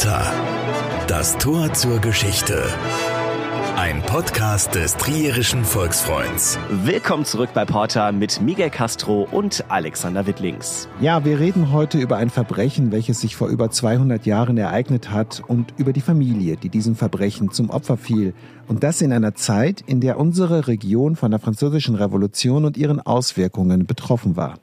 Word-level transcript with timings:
Porta. 0.00 0.32
Das 1.08 1.36
Tor 1.36 1.74
zur 1.74 1.98
Geschichte. 1.98 2.64
Ein 3.76 4.00
Podcast 4.00 4.74
des 4.74 4.96
Trierischen 4.96 5.62
Volksfreunds. 5.62 6.58
Willkommen 6.70 7.26
zurück 7.26 7.50
bei 7.52 7.66
Porta 7.66 8.10
mit 8.10 8.40
Miguel 8.40 8.70
Castro 8.70 9.28
und 9.30 9.62
Alexander 9.68 10.26
Wittlings. 10.26 10.88
Ja, 11.02 11.26
wir 11.26 11.38
reden 11.38 11.70
heute 11.70 11.98
über 11.98 12.16
ein 12.16 12.30
Verbrechen, 12.30 12.92
welches 12.92 13.20
sich 13.20 13.36
vor 13.36 13.48
über 13.48 13.70
200 13.70 14.24
Jahren 14.24 14.56
ereignet 14.56 15.10
hat 15.10 15.42
und 15.46 15.74
über 15.76 15.92
die 15.92 16.00
Familie, 16.00 16.56
die 16.56 16.70
diesem 16.70 16.96
Verbrechen 16.96 17.50
zum 17.50 17.68
Opfer 17.68 17.98
fiel. 17.98 18.32
Und 18.68 18.82
das 18.82 19.02
in 19.02 19.12
einer 19.12 19.34
Zeit, 19.34 19.82
in 19.82 20.00
der 20.00 20.18
unsere 20.18 20.66
Region 20.66 21.14
von 21.14 21.30
der 21.30 21.40
Französischen 21.40 21.94
Revolution 21.94 22.64
und 22.64 22.78
ihren 22.78 23.00
Auswirkungen 23.00 23.84
betroffen 23.84 24.34
war. 24.34 24.54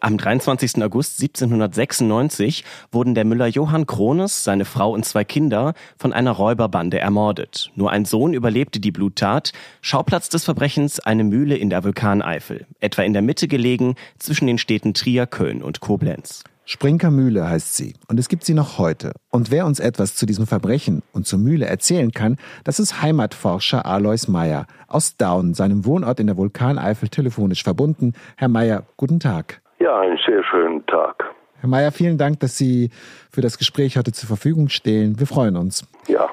Am 0.00 0.16
23. 0.16 0.82
August 0.82 1.20
1796 1.20 2.64
wurden 2.92 3.14
der 3.14 3.24
Müller 3.24 3.46
Johann 3.46 3.86
Krones, 3.86 4.44
seine 4.44 4.64
Frau 4.64 4.92
und 4.92 5.04
zwei 5.04 5.24
Kinder 5.24 5.74
von 5.98 6.12
einer 6.12 6.32
Räuberbande 6.32 6.98
ermordet. 6.98 7.70
Nur 7.74 7.90
ein 7.90 8.04
Sohn 8.04 8.34
überlebte 8.34 8.80
die 8.80 8.92
Bluttat. 8.92 9.52
Schauplatz 9.80 10.28
des 10.28 10.44
Verbrechens 10.44 11.00
eine 11.00 11.24
Mühle 11.24 11.56
in 11.56 11.70
der 11.70 11.84
Vulkaneifel, 11.84 12.66
etwa 12.80 13.02
in 13.02 13.12
der 13.12 13.22
Mitte 13.22 13.48
gelegen 13.48 13.96
zwischen 14.18 14.46
den 14.46 14.58
Städten 14.58 14.94
Trier, 14.94 15.26
Köln 15.26 15.62
und 15.62 15.80
Koblenz. 15.80 16.44
Sprinker 16.70 17.10
Mühle 17.10 17.48
heißt 17.48 17.76
sie 17.76 17.94
und 18.06 18.20
es 18.20 18.28
gibt 18.28 18.44
sie 18.44 18.54
noch 18.54 18.78
heute. 18.78 19.10
Und 19.32 19.50
wer 19.50 19.66
uns 19.66 19.80
etwas 19.80 20.14
zu 20.14 20.24
diesem 20.24 20.46
Verbrechen 20.46 21.02
und 21.12 21.26
zur 21.26 21.40
Mühle 21.40 21.66
erzählen 21.66 22.12
kann, 22.12 22.36
das 22.62 22.78
ist 22.78 23.02
Heimatforscher 23.02 23.84
Alois 23.84 24.28
Meyer 24.28 24.68
aus 24.86 25.16
Daun, 25.16 25.54
seinem 25.54 25.84
Wohnort 25.84 26.20
in 26.20 26.28
der 26.28 26.36
Vulkaneifel 26.36 27.08
telefonisch 27.08 27.64
verbunden. 27.64 28.12
Herr 28.36 28.46
Meyer, 28.46 28.84
guten 28.96 29.18
Tag. 29.18 29.60
Ja, 29.80 29.98
einen 29.98 30.16
sehr 30.24 30.44
schönen 30.44 30.86
Tag. 30.86 31.24
Herr 31.58 31.68
Meyer, 31.68 31.90
vielen 31.90 32.18
Dank, 32.18 32.38
dass 32.38 32.56
Sie 32.56 32.90
für 33.32 33.40
das 33.40 33.58
Gespräch 33.58 33.96
heute 33.96 34.12
zur 34.12 34.28
Verfügung 34.28 34.68
stehen. 34.68 35.18
Wir 35.18 35.26
freuen 35.26 35.56
uns. 35.56 35.84
Ja. 36.06 36.30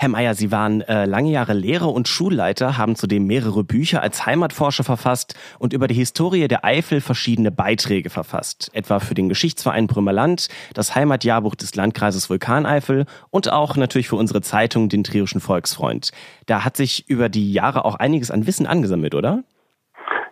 Herr 0.00 0.10
Mayer, 0.10 0.34
Sie 0.34 0.52
waren 0.52 0.80
äh, 0.82 1.06
lange 1.06 1.32
Jahre 1.32 1.54
Lehrer 1.54 1.92
und 1.92 2.06
Schulleiter, 2.06 2.78
haben 2.78 2.94
zudem 2.94 3.26
mehrere 3.26 3.64
Bücher 3.64 4.00
als 4.00 4.26
Heimatforscher 4.26 4.84
verfasst 4.84 5.34
und 5.58 5.72
über 5.72 5.88
die 5.88 5.94
Historie 5.94 6.46
der 6.46 6.64
Eifel 6.64 7.00
verschiedene 7.00 7.50
Beiträge 7.50 8.08
verfasst, 8.08 8.70
etwa 8.74 9.00
für 9.00 9.14
den 9.14 9.28
Geschichtsverein 9.28 9.88
Brümmerland, 9.88 10.50
das 10.72 10.94
Heimatjahrbuch 10.94 11.56
des 11.56 11.74
Landkreises 11.74 12.30
Vulkaneifel 12.30 13.06
und 13.32 13.52
auch 13.52 13.74
natürlich 13.74 14.08
für 14.08 14.14
unsere 14.14 14.40
Zeitung, 14.40 14.88
den 14.88 15.02
Trierischen 15.02 15.40
Volksfreund. 15.40 16.12
Da 16.46 16.64
hat 16.64 16.76
sich 16.76 17.10
über 17.10 17.28
die 17.28 17.52
Jahre 17.52 17.84
auch 17.84 17.96
einiges 17.96 18.30
an 18.30 18.46
Wissen 18.46 18.68
angesammelt, 18.68 19.16
oder? 19.16 19.42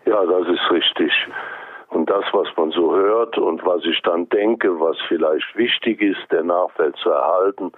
Ja, 0.05 0.25
das 0.27 0.47
ist 0.47 0.71
richtig. 0.71 1.11
Und 1.89 2.09
das, 2.09 2.25
was 2.33 2.47
man 2.57 2.71
so 2.71 2.95
hört 2.95 3.37
und 3.37 3.67
was 3.67 3.83
ich 3.85 4.01
dann 4.03 4.29
denke, 4.29 4.79
was 4.79 4.97
vielleicht 5.09 5.57
wichtig 5.57 6.03
ist, 6.03 6.31
der 6.31 6.45
Nachwelt 6.45 6.95
zu 7.03 7.11
erhalten, 7.11 7.73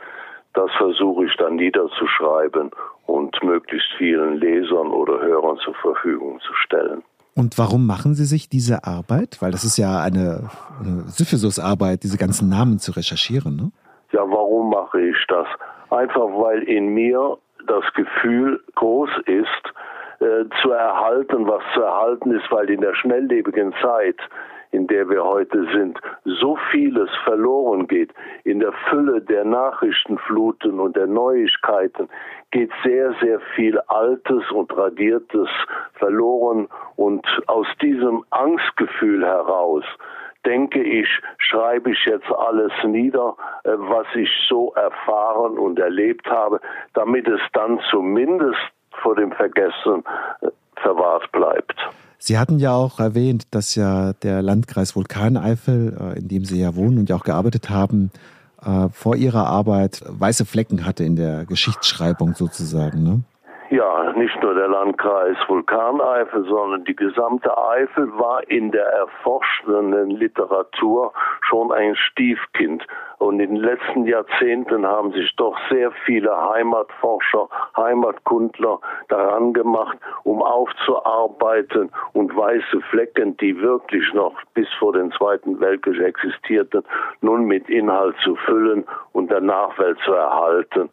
das 0.59 0.73
versuche 0.77 1.27
ich 1.27 1.37
dann 1.37 1.55
niederzuschreiben 1.55 2.70
und 3.06 3.42
möglichst 3.45 3.89
vielen 3.97 4.39
Lesern 4.39 4.89
oder 4.89 5.20
Hörern 5.20 5.56
zur 5.59 5.75
Verfügung 5.75 6.41
zu 6.41 6.53
stellen. 6.55 7.05
Und 7.37 7.56
warum 7.59 7.87
machen 7.87 8.14
Sie 8.14 8.25
sich 8.25 8.48
diese 8.48 8.83
Arbeit? 8.83 9.36
Weil 9.41 9.53
das 9.53 9.62
ist 9.62 9.77
ja 9.79 10.01
eine, 10.01 10.51
eine 10.81 11.03
Syphisus-Arbeit, 11.06 12.03
diese 12.03 12.19
ganzen 12.19 12.48
Namen 12.48 12.81
zu 12.81 12.91
recherchieren, 12.91 13.55
ne? 13.55 13.70
Ja, 14.11 14.23
warum 14.23 14.70
mache 14.70 15.01
ich 15.01 15.17
das? 15.29 15.47
Einfach 15.91 16.27
weil 16.42 16.64
in 16.64 16.89
mir 16.89 17.39
das 17.69 17.84
Gefühl 17.95 18.61
groß 18.75 19.11
ist, 19.27 19.64
äh, 20.19 20.45
zu 20.61 20.73
erhalten, 20.73 21.47
was 21.47 21.62
zu 21.75 21.83
erhalten 21.83 22.33
ist, 22.33 22.51
weil 22.51 22.69
in 22.69 22.81
der 22.81 22.97
schnelllebigen 22.97 23.73
Zeit 23.81 24.17
in 24.70 24.86
der 24.86 25.08
wir 25.08 25.24
heute 25.24 25.66
sind, 25.72 25.98
so 26.24 26.56
vieles 26.70 27.11
verloren 27.24 27.86
geht. 27.86 28.12
In 28.44 28.61
der 28.61 28.72
Fülle 28.88 29.20
der 29.20 29.44
Nachrichtenfluten 29.44 30.78
und 30.80 30.97
der 30.97 31.06
Neuigkeiten 31.06 32.08
geht 32.50 32.70
sehr, 32.84 33.14
sehr 33.20 33.40
viel 33.55 33.78
Altes 33.89 34.51
und 34.51 34.70
Tradiertes 34.70 35.48
verloren. 35.95 36.68
Und 36.96 37.27
aus 37.46 37.67
diesem 37.80 38.24
Angstgefühl 38.30 39.24
heraus 39.24 39.84
denke 40.45 40.83
ich, 40.83 41.08
schreibe 41.39 41.90
ich 41.90 42.05
jetzt 42.07 42.30
alles 42.30 42.73
nieder, 42.84 43.36
äh, 43.64 43.73
was 43.77 44.07
ich 44.14 44.30
so 44.48 44.73
erfahren 44.74 45.58
und 45.58 45.78
erlebt 45.78 46.27
habe, 46.30 46.61
damit 46.95 47.28
es 47.28 47.40
dann 47.52 47.80
zumindest 47.90 48.58
vor 49.02 49.14
dem 49.14 49.33
Vergessen 49.33 50.05
äh, 50.40 50.48
verwahrt 50.83 51.30
bleibt. 51.33 51.74
Sie 52.18 52.39
hatten 52.39 52.58
ja 52.58 52.72
auch 52.72 52.98
erwähnt, 52.98 53.46
dass 53.52 53.74
ja 53.74 54.12
der 54.12 54.42
Landkreis 54.42 54.96
Vulkaneifel, 54.96 55.96
äh, 55.98 56.18
in 56.18 56.28
dem 56.28 56.44
Sie 56.44 56.61
ja 56.61 56.74
wohnen 56.74 56.98
und 56.98 57.08
ja 57.08 57.16
auch 57.16 57.24
gearbeitet 57.24 57.70
haben, 57.70 58.11
äh, 58.62 58.89
vor 58.90 59.16
Ihrer 59.16 59.46
Arbeit 59.46 60.02
weiße 60.06 60.44
Flecken 60.44 60.84
hatte 60.84 61.05
in 61.05 61.16
der 61.16 61.44
Geschichtsschreibung 61.44 62.34
sozusagen. 62.34 63.02
Ne? 63.02 63.20
Ja, 63.70 64.14
nicht 64.14 64.42
nur 64.42 64.55
der 64.55 64.68
Landkreis 64.68 65.36
Vulkaneifel, 65.46 66.45
sondern 66.45 66.84
die 66.84 66.96
gesamte 66.96 67.55
Eifel 67.58 68.11
war 68.18 68.48
in 68.48 68.70
der 68.70 68.86
erforschenden 68.86 70.08
Literatur 70.08 71.12
schon 71.42 71.70
ein 71.70 71.95
Stiefkind. 71.95 72.86
Und 73.18 73.40
in 73.40 73.57
den 73.57 73.62
letzten 73.62 74.07
Jahrzehnten 74.07 74.86
haben 74.86 75.12
sich 75.12 75.36
doch 75.36 75.55
sehr 75.68 75.90
viele 76.07 76.34
Heimatforscher, 76.51 77.51
Heimatkundler 77.77 78.80
daran 79.08 79.52
gemacht, 79.52 79.98
um 80.23 80.42
aufzuarbeiten 80.42 81.90
und 82.14 82.34
weiße 82.34 82.80
Flecken, 82.89 83.36
die 83.36 83.61
wirklich 83.61 84.14
noch 84.14 84.33
bis 84.55 84.68
vor 84.78 84.95
den 84.95 85.12
Zweiten 85.12 85.61
Weltkrieg 85.61 86.01
existierten, 86.01 86.84
nun 87.20 87.45
mit 87.45 87.68
Inhalt 87.68 88.17
zu 88.24 88.34
füllen 88.36 88.86
und 89.12 89.30
der 89.30 89.42
Nachwelt 89.42 89.98
zu 90.07 90.12
erhalten. 90.12 90.89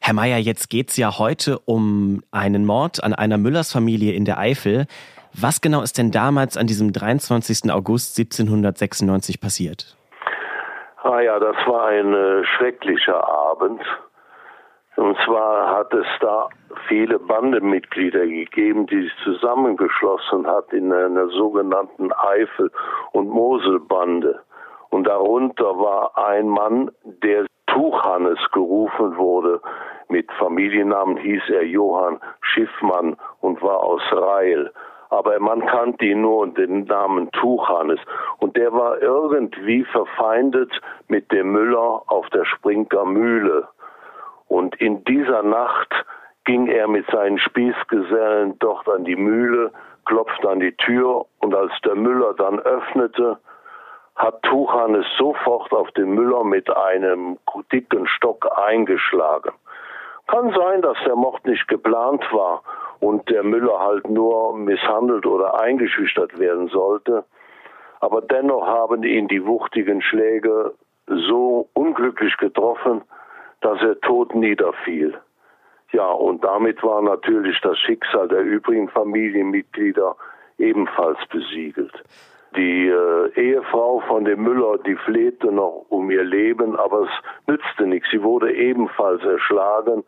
Herr 0.00 0.14
Mayer, 0.14 0.38
jetzt 0.38 0.70
geht's 0.70 0.96
ja 0.96 1.18
heute 1.18 1.58
um 1.60 2.22
einen 2.30 2.64
Mord 2.64 3.02
an 3.02 3.12
einer 3.12 3.38
Müllers-Familie 3.38 4.12
in 4.12 4.24
der 4.24 4.38
Eifel. 4.38 4.86
Was 5.34 5.60
genau 5.60 5.82
ist 5.82 5.98
denn 5.98 6.10
damals 6.10 6.56
an 6.56 6.66
diesem 6.66 6.92
23. 6.92 7.70
August 7.70 8.18
1796 8.18 9.40
passiert? 9.40 9.96
Ah 11.02 11.20
ja, 11.20 11.38
das 11.38 11.56
war 11.66 11.86
ein 11.86 12.12
äh, 12.12 12.44
schrecklicher 12.44 13.26
Abend. 13.28 13.80
Und 14.96 15.16
zwar 15.24 15.76
hat 15.76 15.94
es 15.94 16.06
da 16.20 16.48
viele 16.88 17.20
Bandemitglieder 17.20 18.26
gegeben, 18.26 18.86
die 18.86 19.02
sich 19.02 19.12
zusammengeschlossen 19.22 20.46
hat 20.48 20.72
in 20.72 20.92
einer 20.92 21.28
sogenannten 21.28 22.10
Eifel- 22.12 22.72
und 23.12 23.28
Moselbande. 23.28 24.40
Und 24.90 25.06
darunter 25.06 25.78
war 25.78 26.18
ein 26.18 26.48
Mann, 26.48 26.90
der 27.04 27.46
Tuchhannes 27.68 28.38
gerufen 28.52 29.16
wurde. 29.16 29.60
Mit 30.08 30.30
Familiennamen 30.32 31.16
hieß 31.18 31.42
er 31.50 31.64
Johann 31.64 32.20
Schiffmann 32.40 33.16
und 33.40 33.62
war 33.62 33.82
aus 33.82 34.02
Reil. 34.10 34.72
Aber 35.10 35.38
man 35.40 35.64
kannte 35.66 36.04
ihn 36.04 36.22
nur 36.22 36.38
unter 36.38 36.66
dem 36.66 36.84
Namen 36.84 37.30
Tuchhannes. 37.32 38.00
Und 38.38 38.56
der 38.56 38.72
war 38.72 39.00
irgendwie 39.00 39.84
verfeindet 39.84 40.72
mit 41.08 41.30
dem 41.32 41.52
Müller 41.52 42.02
auf 42.06 42.28
der 42.30 42.44
Sprinker 42.44 43.04
Mühle. 43.04 43.68
Und 44.48 44.80
in 44.80 45.04
dieser 45.04 45.42
Nacht 45.42 45.92
ging 46.44 46.66
er 46.66 46.88
mit 46.88 47.06
seinen 47.10 47.38
Spießgesellen 47.38 48.58
dort 48.58 48.88
an 48.88 49.04
die 49.04 49.16
Mühle, 49.16 49.72
klopfte 50.06 50.48
an 50.48 50.60
die 50.60 50.74
Tür 50.76 51.26
und 51.40 51.54
als 51.54 51.72
der 51.84 51.94
Müller 51.94 52.32
dann 52.32 52.58
öffnete, 52.58 53.38
hat 54.16 54.42
Tuchanes 54.42 55.06
sofort 55.18 55.72
auf 55.72 55.90
den 55.92 56.10
Müller 56.10 56.44
mit 56.44 56.74
einem 56.74 57.38
dicken 57.70 58.08
Stock 58.08 58.48
eingeschlagen. 58.58 59.52
Kann 60.28 60.52
sein, 60.52 60.82
dass 60.82 60.98
der 61.06 61.16
Mord 61.16 61.44
nicht 61.46 61.66
geplant 61.68 62.22
war 62.32 62.62
und 63.00 63.28
der 63.30 63.42
Müller 63.42 63.80
halt 63.80 64.08
nur 64.08 64.56
misshandelt 64.56 65.26
oder 65.26 65.58
eingeschüchtert 65.60 66.38
werden 66.38 66.68
sollte. 66.68 67.24
Aber 68.00 68.20
dennoch 68.20 68.66
haben 68.66 69.02
ihn 69.02 69.26
die 69.26 69.44
wuchtigen 69.44 70.02
Schläge 70.02 70.74
so 71.06 71.68
unglücklich 71.72 72.36
getroffen, 72.36 73.02
dass 73.62 73.80
er 73.80 73.98
tot 74.00 74.34
niederfiel. 74.34 75.18
Ja, 75.92 76.10
und 76.10 76.44
damit 76.44 76.82
war 76.82 77.00
natürlich 77.00 77.58
das 77.62 77.78
Schicksal 77.78 78.28
der 78.28 78.42
übrigen 78.42 78.90
Familienmitglieder 78.90 80.14
ebenfalls 80.58 81.18
besiegelt. 81.30 82.04
Die 82.56 82.88
äh, 82.88 83.30
Ehefrau 83.34 84.00
von 84.08 84.24
dem 84.24 84.42
Müller, 84.42 84.78
die 84.78 84.96
flehte 84.96 85.52
noch 85.52 85.86
um 85.90 86.10
ihr 86.10 86.24
Leben, 86.24 86.76
aber 86.76 87.02
es 87.02 87.10
nützte 87.46 87.86
nichts. 87.86 88.08
Sie 88.10 88.22
wurde 88.22 88.52
ebenfalls 88.52 89.22
erschlagen. 89.22 90.04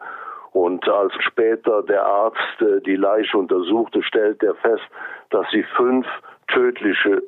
Und 0.53 0.89
als 0.89 1.13
später 1.21 1.83
der 1.83 2.05
Arzt 2.05 2.61
äh, 2.61 2.81
die 2.81 2.97
Leiche 2.97 3.37
untersuchte, 3.37 4.03
stellte 4.03 4.47
er 4.47 4.55
fest, 4.57 4.83
dass 5.31 5.49
sie 5.51 5.65
fünf 5.77 6.07
tödliche 6.49 7.23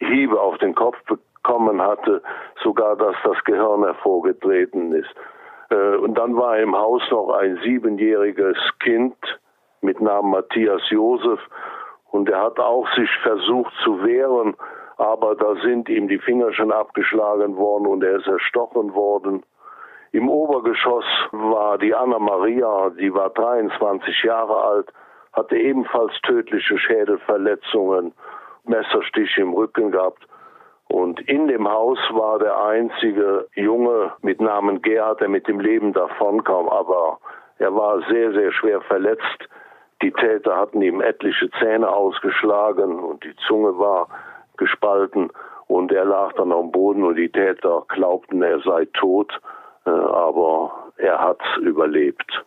Hiebe 0.00 0.40
auf 0.40 0.58
den 0.58 0.74
Kopf 0.74 0.96
bekommen 1.04 1.82
hatte, 1.82 2.22
sogar 2.62 2.96
dass 2.96 3.16
das 3.24 3.42
Gehirn 3.44 3.82
hervorgetreten 3.84 4.92
ist. 4.92 5.12
Äh, 5.70 5.96
und 5.96 6.16
dann 6.16 6.36
war 6.36 6.58
im 6.58 6.76
Haus 6.76 7.02
noch 7.10 7.30
ein 7.30 7.58
siebenjähriges 7.64 8.58
Kind 8.80 9.16
mit 9.80 10.00
Namen 10.00 10.30
Matthias 10.30 10.82
Josef 10.90 11.40
und 12.10 12.28
er 12.28 12.42
hat 12.42 12.58
auch 12.58 12.86
sich 12.94 13.10
versucht 13.22 13.72
zu 13.84 14.02
wehren, 14.04 14.56
aber 14.96 15.34
da 15.34 15.54
sind 15.62 15.88
ihm 15.88 16.08
die 16.08 16.18
Finger 16.18 16.52
schon 16.52 16.72
abgeschlagen 16.72 17.56
worden 17.56 17.86
und 17.86 18.02
er 18.02 18.16
ist 18.16 18.26
erstochen 18.26 18.94
worden. 18.94 19.44
Im 20.10 20.28
Obergeschoss 20.28 21.04
war 21.32 21.78
die 21.78 21.94
Anna 21.94 22.18
Maria, 22.18 22.90
die 22.90 23.12
war 23.12 23.30
23 23.30 24.22
Jahre 24.24 24.56
alt, 24.64 24.92
hatte 25.32 25.56
ebenfalls 25.56 26.12
tödliche 26.22 26.78
Schädelverletzungen, 26.78 28.14
Messerstiche 28.64 29.42
im 29.42 29.52
Rücken 29.52 29.90
gehabt. 29.90 30.26
Und 30.88 31.20
in 31.28 31.48
dem 31.48 31.68
Haus 31.68 31.98
war 32.10 32.38
der 32.38 32.58
einzige 32.64 33.46
Junge 33.54 34.12
mit 34.22 34.40
Namen 34.40 34.80
Gerhard, 34.80 35.20
der 35.20 35.28
mit 35.28 35.46
dem 35.46 35.60
Leben 35.60 35.92
davonkam, 35.92 36.68
aber 36.68 37.18
er 37.58 37.74
war 37.74 38.00
sehr, 38.08 38.32
sehr 38.32 38.52
schwer 38.52 38.80
verletzt. 38.80 39.48
Die 40.02 40.12
Täter 40.12 40.56
hatten 40.56 40.80
ihm 40.80 41.00
etliche 41.00 41.50
Zähne 41.58 41.88
ausgeschlagen 41.88 43.00
und 43.00 43.24
die 43.24 43.34
Zunge 43.46 43.78
war 43.78 44.08
gespalten 44.56 45.30
und 45.66 45.92
er 45.92 46.04
lag 46.04 46.32
dann 46.34 46.52
am 46.52 46.70
Boden 46.70 47.04
und 47.04 47.16
die 47.16 47.30
Täter 47.30 47.84
glaubten, 47.88 48.42
er 48.42 48.60
sei 48.60 48.86
tot, 48.94 49.32
äh, 49.86 49.90
aber 49.90 50.72
er 50.96 51.18
hat 51.18 51.40
überlebt. 51.60 52.44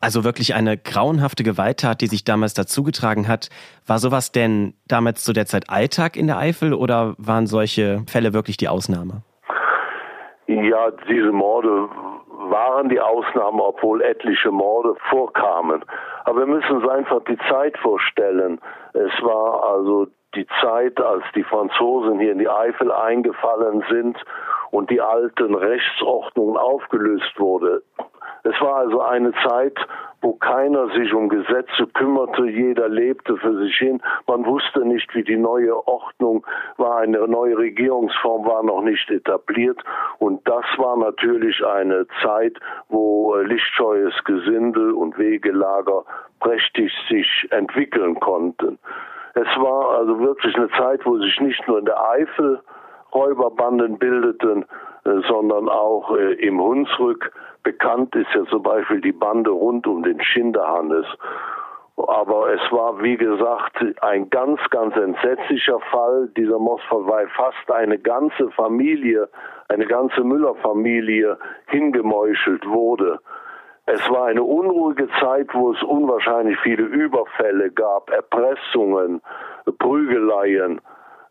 Also 0.00 0.24
wirklich 0.24 0.54
eine 0.54 0.76
grauenhafte 0.76 1.44
Gewalttat, 1.44 2.00
die 2.00 2.08
sich 2.08 2.24
damals 2.24 2.54
dazugetragen 2.54 3.28
hat. 3.28 3.48
War 3.86 3.98
sowas 3.98 4.32
denn 4.32 4.74
damals 4.88 5.22
zu 5.22 5.32
der 5.32 5.46
Zeit 5.46 5.70
Alltag 5.70 6.16
in 6.16 6.26
der 6.26 6.38
Eifel 6.38 6.74
oder 6.74 7.14
waren 7.18 7.46
solche 7.46 8.02
Fälle 8.08 8.32
wirklich 8.32 8.56
die 8.56 8.68
Ausnahme? 8.68 9.22
Ja, 10.48 10.90
diese 11.08 11.30
Morde 11.30 11.88
waren 12.50 12.88
die 12.88 13.00
Ausnahme, 13.00 13.62
obwohl 13.62 14.02
etliche 14.02 14.50
Morde 14.50 14.94
vorkamen. 15.10 15.84
Aber 16.24 16.40
wir 16.40 16.46
müssen 16.46 16.76
uns 16.76 16.88
einfach 16.88 17.22
die 17.24 17.38
Zeit 17.50 17.76
vorstellen. 17.78 18.60
Es 18.92 19.12
war 19.22 19.64
also 19.64 20.06
die 20.34 20.46
Zeit, 20.60 21.00
als 21.00 21.24
die 21.34 21.44
Franzosen 21.44 22.18
hier 22.18 22.32
in 22.32 22.38
die 22.38 22.48
Eifel 22.48 22.90
eingefallen 22.90 23.84
sind 23.90 24.18
und 24.70 24.90
die 24.90 25.00
alten 25.00 25.54
Rechtsordnungen 25.54 26.56
aufgelöst 26.56 27.38
wurde. 27.38 27.82
Es 28.44 28.60
war 28.60 28.76
also 28.76 29.00
eine 29.00 29.32
Zeit, 29.46 29.78
wo 30.20 30.34
keiner 30.34 30.88
sich 30.88 31.12
um 31.12 31.28
Gesetze 31.28 31.86
kümmerte, 31.94 32.46
jeder 32.46 32.88
lebte 32.88 33.36
für 33.36 33.56
sich 33.58 33.76
hin. 33.76 34.00
Man 34.26 34.46
wusste 34.46 34.84
nicht, 34.84 35.12
wie 35.14 35.22
die 35.22 35.36
neue 35.36 35.76
Ordnung 35.86 36.46
war, 36.76 36.98
eine 36.98 37.26
neue 37.28 37.58
Regierungsform 37.58 38.44
war 38.46 38.62
noch 38.62 38.82
nicht 38.82 39.10
etabliert. 39.10 39.82
Und 40.18 40.46
das 40.48 40.64
war 40.76 40.96
natürlich 40.96 41.64
eine 41.64 42.06
Zeit, 42.22 42.58
wo 42.88 43.34
äh, 43.34 43.44
lichtscheues 43.44 44.14
Gesindel 44.24 44.92
und 44.92 45.18
Wegelager 45.18 46.04
prächtig 46.40 46.92
sich 47.08 47.48
entwickeln 47.50 48.18
konnten. 48.18 48.78
Es 49.34 49.48
war 49.56 49.98
also 49.98 50.20
wirklich 50.20 50.54
eine 50.56 50.68
Zeit, 50.70 51.04
wo 51.06 51.18
sich 51.18 51.40
nicht 51.40 51.66
nur 51.66 51.78
in 51.78 51.84
der 51.84 52.00
Eifel 52.10 52.60
Räuberbanden 53.14 53.98
bildeten, 53.98 54.64
äh, 55.04 55.20
sondern 55.28 55.68
auch 55.68 56.16
äh, 56.16 56.34
im 56.34 56.60
Hunsrück. 56.60 57.32
Bekannt 57.62 58.14
ist 58.16 58.28
ja 58.34 58.44
zum 58.46 58.62
Beispiel 58.62 59.00
die 59.00 59.12
Bande 59.12 59.50
rund 59.50 59.86
um 59.86 60.02
den 60.02 60.22
Schinderhannes. 60.22 61.06
Aber 61.96 62.52
es 62.52 62.72
war, 62.72 63.00
wie 63.02 63.16
gesagt, 63.16 63.76
ein 64.00 64.30
ganz, 64.30 64.60
ganz 64.70 64.96
entsetzlicher 64.96 65.78
Fall. 65.90 66.28
Dieser 66.36 66.58
Mosfall, 66.58 67.06
weil 67.06 67.28
fast 67.28 67.70
eine 67.70 67.98
ganze 67.98 68.50
Familie, 68.50 69.28
eine 69.68 69.86
ganze 69.86 70.24
Müller-Familie 70.24 71.38
hingemeuchelt 71.66 72.66
wurde. 72.66 73.20
Es 73.86 74.00
war 74.10 74.26
eine 74.26 74.42
unruhige 74.42 75.08
Zeit, 75.20 75.48
wo 75.52 75.72
es 75.72 75.82
unwahrscheinlich 75.82 76.58
viele 76.60 76.84
Überfälle 76.84 77.70
gab, 77.70 78.10
Erpressungen, 78.10 79.20
Prügeleien. 79.78 80.80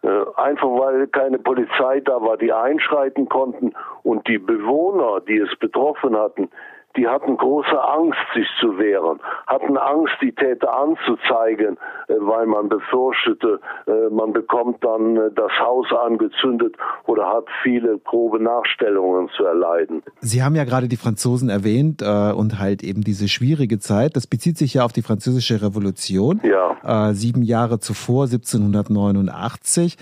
Äh, 0.04 0.08
einfach 0.36 0.68
weil 0.68 1.08
keine 1.08 1.38
Polizei 1.38 2.00
da 2.00 2.22
war, 2.22 2.38
die 2.38 2.52
einschreiten 2.52 3.30
konnten 3.30 3.74
und 4.02 4.28
die 4.28 4.40
Bewohner, 4.40 5.22
die 5.22 5.38
es 5.38 5.56
betroffen 5.60 6.18
hatten, 6.18 6.50
die 6.98 7.08
hatten 7.08 7.38
große 7.38 7.82
Angst, 7.82 8.20
sich 8.34 8.48
zu 8.60 8.78
wehren, 8.78 9.20
hatten 9.48 9.78
Angst, 9.78 10.14
die 10.22 10.34
Täter 10.34 10.74
anzuzeigen, 10.76 11.78
äh, 12.08 12.14
weil 12.20 12.46
man 12.46 12.70
befürchtete, 12.70 13.60
äh, 13.88 14.14
man 14.14 14.34
bekommt 14.34 14.84
dann 14.84 15.18
äh, 15.18 15.32
das 15.34 15.52
Haus 15.60 15.88
angezündet 15.92 16.76
oder 17.06 17.28
hat 17.28 17.46
viele 17.64 17.98
grobe 18.00 18.42
Nachstellungen 18.42 19.30
zu 19.36 19.46
erleiden. 19.46 20.04
Sie 20.20 20.44
haben 20.44 20.56
ja 20.56 20.64
gerade 20.64 20.88
die 20.88 20.98
Franzosen 20.98 21.50
erwähnt 21.50 22.02
und 22.02 22.60
halt 22.60 22.84
eben 22.84 23.02
diese 23.02 23.28
schwierige 23.28 23.80
Zeit. 23.80 24.16
Das 24.16 24.28
bezieht 24.28 24.58
sich 24.58 24.76
ja 24.76 24.86
auf 24.86 24.94
die 24.94 25.02
französische 25.02 25.62
Revolution. 25.62 26.42
Ja. 26.44 27.14
sieben 27.14 27.44
Jahre 27.44 27.80
zuvor, 27.80 28.26
1789. 28.26 29.98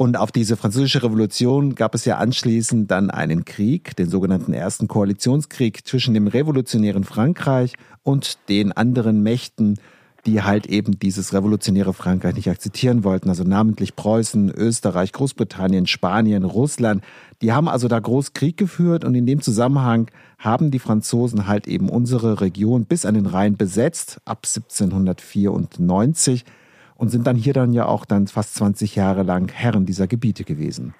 Und 0.00 0.16
auf 0.16 0.30
diese 0.30 0.56
französische 0.56 1.02
Revolution 1.02 1.74
gab 1.74 1.92
es 1.92 2.04
ja 2.04 2.18
anschließend 2.18 2.88
dann 2.88 3.10
einen 3.10 3.44
Krieg, 3.44 3.96
den 3.96 4.08
sogenannten 4.08 4.52
ersten 4.52 4.86
Koalitionskrieg 4.86 5.84
zwischen 5.84 6.14
dem 6.14 6.28
revolutionären 6.28 7.02
Frankreich 7.02 7.72
und 8.04 8.38
den 8.48 8.70
anderen 8.70 9.24
Mächten, 9.24 9.80
die 10.24 10.42
halt 10.42 10.66
eben 10.66 11.00
dieses 11.00 11.34
revolutionäre 11.34 11.94
Frankreich 11.94 12.36
nicht 12.36 12.48
akzeptieren 12.48 13.02
wollten, 13.02 13.28
also 13.28 13.42
namentlich 13.42 13.96
Preußen, 13.96 14.50
Österreich, 14.50 15.10
Großbritannien, 15.10 15.88
Spanien, 15.88 16.44
Russland. 16.44 17.02
Die 17.42 17.50
haben 17.50 17.68
also 17.68 17.88
da 17.88 17.98
groß 17.98 18.34
Krieg 18.34 18.56
geführt 18.56 19.04
und 19.04 19.16
in 19.16 19.26
dem 19.26 19.42
Zusammenhang 19.42 20.12
haben 20.38 20.70
die 20.70 20.78
Franzosen 20.78 21.48
halt 21.48 21.66
eben 21.66 21.88
unsere 21.88 22.40
Region 22.40 22.84
bis 22.84 23.04
an 23.04 23.14
den 23.14 23.26
Rhein 23.26 23.56
besetzt, 23.56 24.20
ab 24.24 24.44
1794 24.44 26.44
und 26.98 27.08
sind 27.08 27.26
dann 27.26 27.36
hier 27.36 27.54
dann 27.54 27.72
ja 27.72 27.86
auch 27.86 28.04
dann 28.04 28.26
fast 28.26 28.56
20 28.56 28.96
Jahre 28.96 29.22
lang 29.22 29.50
Herren 29.50 29.86
dieser 29.86 30.06
Gebiete 30.06 30.44
gewesen. 30.44 30.94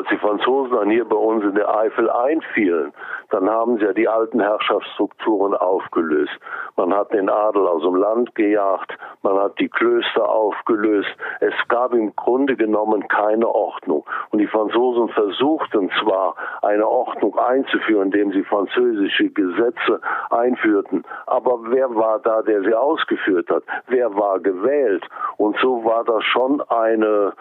Als 0.00 0.08
die 0.08 0.16
Franzosen 0.16 0.72
dann 0.72 0.88
hier 0.88 1.04
bei 1.04 1.14
uns 1.14 1.44
in 1.44 1.54
der 1.54 1.68
Eifel 1.76 2.08
einfielen, 2.08 2.94
dann 3.28 3.50
haben 3.50 3.76
sie 3.76 3.84
ja 3.84 3.92
die 3.92 4.08
alten 4.08 4.40
Herrschaftsstrukturen 4.40 5.52
aufgelöst. 5.52 6.32
Man 6.76 6.94
hat 6.94 7.12
den 7.12 7.28
Adel 7.28 7.66
aus 7.66 7.82
dem 7.82 7.96
Land 7.96 8.34
gejagt, 8.34 8.96
man 9.22 9.36
hat 9.36 9.58
die 9.58 9.68
Klöster 9.68 10.26
aufgelöst. 10.26 11.10
Es 11.40 11.52
gab 11.68 11.92
im 11.92 12.16
Grunde 12.16 12.56
genommen 12.56 13.08
keine 13.08 13.46
Ordnung. 13.46 14.06
Und 14.30 14.38
die 14.38 14.46
Franzosen 14.46 15.10
versuchten 15.10 15.90
zwar 16.02 16.34
eine 16.62 16.88
Ordnung 16.88 17.38
einzuführen, 17.38 18.04
indem 18.04 18.32
sie 18.32 18.42
französische 18.44 19.28
Gesetze 19.28 20.00
einführten, 20.30 21.04
aber 21.26 21.58
wer 21.64 21.94
war 21.94 22.20
da, 22.20 22.40
der 22.40 22.62
sie 22.62 22.74
ausgeführt 22.74 23.50
hat? 23.50 23.64
Wer 23.88 24.16
war 24.16 24.40
gewählt? 24.40 25.06
Und 25.36 25.58
so 25.58 25.84
war 25.84 26.04
das 26.04 26.24
schon 26.24 26.62
eine 26.70 27.34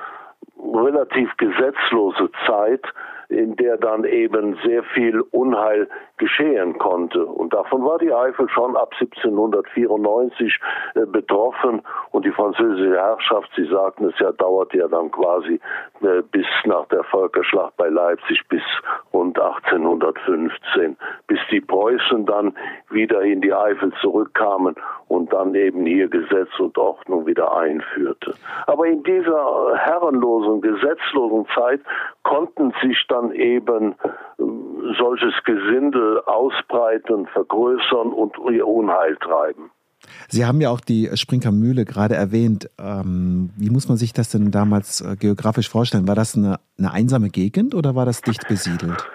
relativ 0.60 1.36
gesetzlose 1.38 2.30
Zeit, 2.46 2.84
in 3.30 3.56
der 3.58 3.78
dann 3.78 4.06
eben 4.06 4.58
sehr 4.66 4.84
viel 4.84 5.22
Unheil 5.32 5.88
geschehen 6.18 6.78
konnte. 6.80 7.24
Und 7.26 7.54
davon 7.54 7.86
war 7.86 8.00
die 8.00 8.12
Eifel 8.12 8.50
schon 8.50 8.76
ab 8.76 8.92
1794 9.00 10.60
äh, 10.96 11.06
betroffen. 11.06 11.84
Und 12.12 12.26
die 12.26 12.32
französische 12.32 12.96
Herrschaft, 12.96 13.52
Sie 13.56 13.66
sagten 13.66 14.06
es 14.06 14.18
ja, 14.20 14.32
dauert 14.32 14.74
ja 14.74 14.88
dann 14.88 15.12
quasi 15.12 15.60
äh, 16.02 16.24
bis 16.32 16.48
nach 16.66 16.88
der 16.88 17.04
Völkerschlacht 17.04 17.78
bei 17.78 17.88
Leipzig 17.88 18.42
bis 18.50 18.64
rund 19.14 19.40
1815, 19.40 20.98
bis 21.28 21.40
die 21.52 21.62
Preußen 21.62 22.26
dann 22.26 22.56
wieder 22.90 23.22
in 23.22 23.42
die 23.42 23.54
Eifel 23.54 23.94
zurückkamen 24.02 24.76
und 25.10 25.34
dann 25.34 25.54
eben 25.56 25.86
hier 25.86 26.08
Gesetz 26.08 26.50
und 26.60 26.78
Ordnung 26.78 27.26
wieder 27.26 27.58
einführte. 27.58 28.36
Aber 28.68 28.86
in 28.86 29.04
dieser 29.04 29.76
herrenlosen, 29.76 30.62
gesetzlosen 30.62 31.46
Zeit 31.54 31.82
konnten 32.24 32.72
sich 32.82 33.06
dann 33.10 33.32
eben 33.34 33.94
äh, 33.94 34.44
solches 34.98 35.34
Gesindel 35.44 36.22
ausbreiten, 36.26 37.26
vergrößern 37.28 38.14
und 38.14 38.38
ihr 38.52 38.68
Unheil 38.68 39.18
treiben. 39.18 39.72
Sie 40.30 40.46
haben 40.46 40.62
ja 40.62 40.70
auch 40.70 40.80
die 40.80 41.10
Sprinker 41.16 41.52
Mühle 41.52 41.86
gerade 41.86 42.16
erwähnt. 42.16 42.70
Ähm, 42.80 43.50
wie 43.58 43.70
muss 43.70 43.90
man 43.90 43.98
sich 43.98 44.14
das 44.14 44.30
denn 44.30 44.52
damals 44.52 45.02
äh, 45.02 45.16
geografisch 45.16 45.70
vorstellen? 45.70 46.08
War 46.08 46.16
das 46.16 46.38
eine, 46.38 46.60
eine 46.78 46.94
einsame 46.94 47.30
Gegend 47.30 47.76
oder 47.76 47.96
war 47.96 48.06
das 48.06 48.22
dicht 48.22 48.48
besiedelt? 48.48 49.06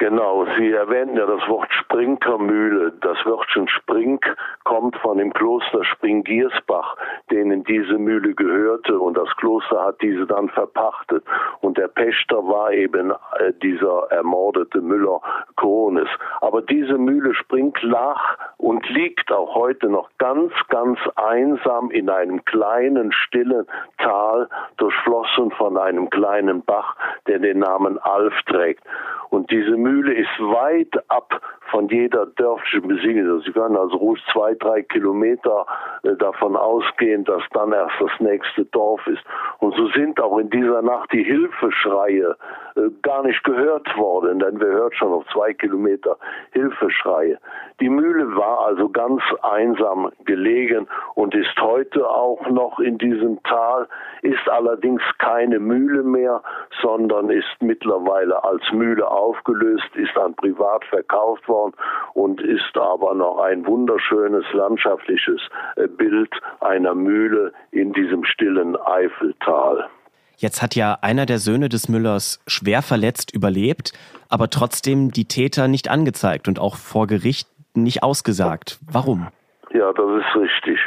Genau, 0.00 0.46
Sie 0.56 0.72
erwähnten 0.72 1.18
ja 1.18 1.26
das 1.26 1.46
Wort 1.46 1.70
Sprinkermühle. 1.74 2.92
Das 3.02 3.18
Wörtchen 3.26 3.68
Sprink 3.68 4.34
kommt 4.64 4.96
von 4.96 5.18
dem 5.18 5.30
Kloster 5.30 5.84
Springiersbach, 5.84 6.96
denen 7.30 7.64
diese 7.64 7.98
Mühle 7.98 8.34
gehörte 8.34 8.98
und 8.98 9.14
das 9.14 9.28
Kloster 9.36 9.84
hat 9.84 10.00
diese 10.00 10.26
dann 10.26 10.48
verpachtet. 10.48 11.22
Und 11.60 11.76
der 11.76 11.88
Pächter 11.88 12.36
war 12.36 12.72
eben 12.72 13.10
äh, 13.10 13.52
dieser 13.62 14.06
ermordete 14.10 14.80
Müller 14.80 15.20
Krones. 15.56 16.08
Aber 16.40 16.62
diese 16.62 16.96
Mühle 16.96 17.34
Sprink 17.34 17.82
lag 17.82 18.38
und 18.56 18.88
liegt 18.88 19.30
auch 19.30 19.54
heute 19.54 19.90
noch 19.90 20.08
ganz, 20.16 20.54
ganz 20.70 20.98
einsam 21.16 21.90
in 21.90 22.08
einem 22.08 22.42
kleinen, 22.46 23.12
stillen 23.12 23.66
Tal, 23.98 24.48
durchflossen 24.78 25.50
von 25.50 25.76
einem 25.76 26.08
kleinen 26.08 26.62
Bach, 26.64 26.96
der 27.26 27.38
den 27.38 27.58
Namen 27.58 27.98
Alf 27.98 28.32
trägt. 28.46 28.82
Und 29.30 29.50
diese 29.50 29.76
Mühle 29.76 30.12
ist 30.12 30.38
weit 30.40 30.92
ab 31.08 31.40
von 31.70 31.88
jeder 31.88 32.26
dörflichen 32.26 32.88
Besiedlung. 32.88 33.40
Sie 33.42 33.52
können 33.52 33.76
also 33.76 33.96
ruhig 33.96 34.22
zwei, 34.32 34.54
drei 34.54 34.82
Kilometer 34.82 35.66
äh, 36.02 36.14
davon 36.16 36.56
ausgehen, 36.56 37.24
dass 37.24 37.42
dann 37.52 37.72
erst 37.72 37.94
das 38.00 38.10
nächste 38.18 38.64
Dorf 38.66 39.06
ist. 39.06 39.22
Und 39.58 39.74
so 39.76 39.88
sind 39.90 40.20
auch 40.20 40.38
in 40.38 40.50
dieser 40.50 40.82
Nacht 40.82 41.12
die 41.12 41.22
Hilfeschreie 41.22 42.36
äh, 42.76 42.80
gar 43.02 43.22
nicht 43.22 43.42
gehört 43.44 43.96
worden, 43.96 44.40
denn 44.40 44.60
wir 44.60 44.68
hört 44.68 44.94
schon 44.96 45.12
auf 45.12 45.24
zwei 45.32 45.52
Kilometer 45.52 46.16
Hilfeschreie. 46.52 47.38
Die 47.80 47.88
Mühle 47.88 48.36
war 48.36 48.66
also 48.66 48.88
ganz 48.88 49.22
einsam 49.42 50.10
gelegen 50.24 50.88
und 51.14 51.34
ist 51.34 51.60
heute 51.60 52.08
auch 52.08 52.48
noch 52.50 52.78
in 52.80 52.98
diesem 52.98 53.42
Tal, 53.44 53.88
ist 54.22 54.48
allerdings 54.48 55.02
keine 55.18 55.58
Mühle 55.58 56.02
mehr, 56.02 56.42
sondern 56.82 57.30
ist 57.30 57.56
mittlerweile 57.60 58.42
als 58.44 58.62
Mühle 58.72 59.10
aufgelöst, 59.20 59.88
ist 59.94 60.16
an 60.16 60.34
Privat 60.34 60.84
verkauft 60.86 61.46
worden 61.48 61.74
und 62.14 62.40
ist 62.40 62.76
aber 62.76 63.14
noch 63.14 63.38
ein 63.38 63.66
wunderschönes 63.66 64.44
landschaftliches 64.52 65.40
äh, 65.76 65.86
Bild 65.86 66.30
einer 66.60 66.94
Mühle 66.94 67.52
in 67.70 67.92
diesem 67.92 68.24
stillen 68.24 68.76
Eifeltal. 68.76 69.88
Jetzt 70.36 70.62
hat 70.62 70.74
ja 70.74 70.96
einer 71.02 71.26
der 71.26 71.38
Söhne 71.38 71.68
des 71.68 71.88
Müllers 71.90 72.42
schwer 72.46 72.80
verletzt 72.80 73.34
überlebt, 73.34 73.92
aber 74.30 74.48
trotzdem 74.48 75.10
die 75.10 75.26
Täter 75.26 75.68
nicht 75.68 75.90
angezeigt 75.90 76.48
und 76.48 76.58
auch 76.58 76.76
vor 76.76 77.06
Gericht 77.06 77.46
nicht 77.74 78.02
ausgesagt. 78.02 78.78
Warum? 78.90 79.28
Ja, 79.72 79.92
das 79.92 80.22
ist 80.22 80.36
richtig. 80.36 80.78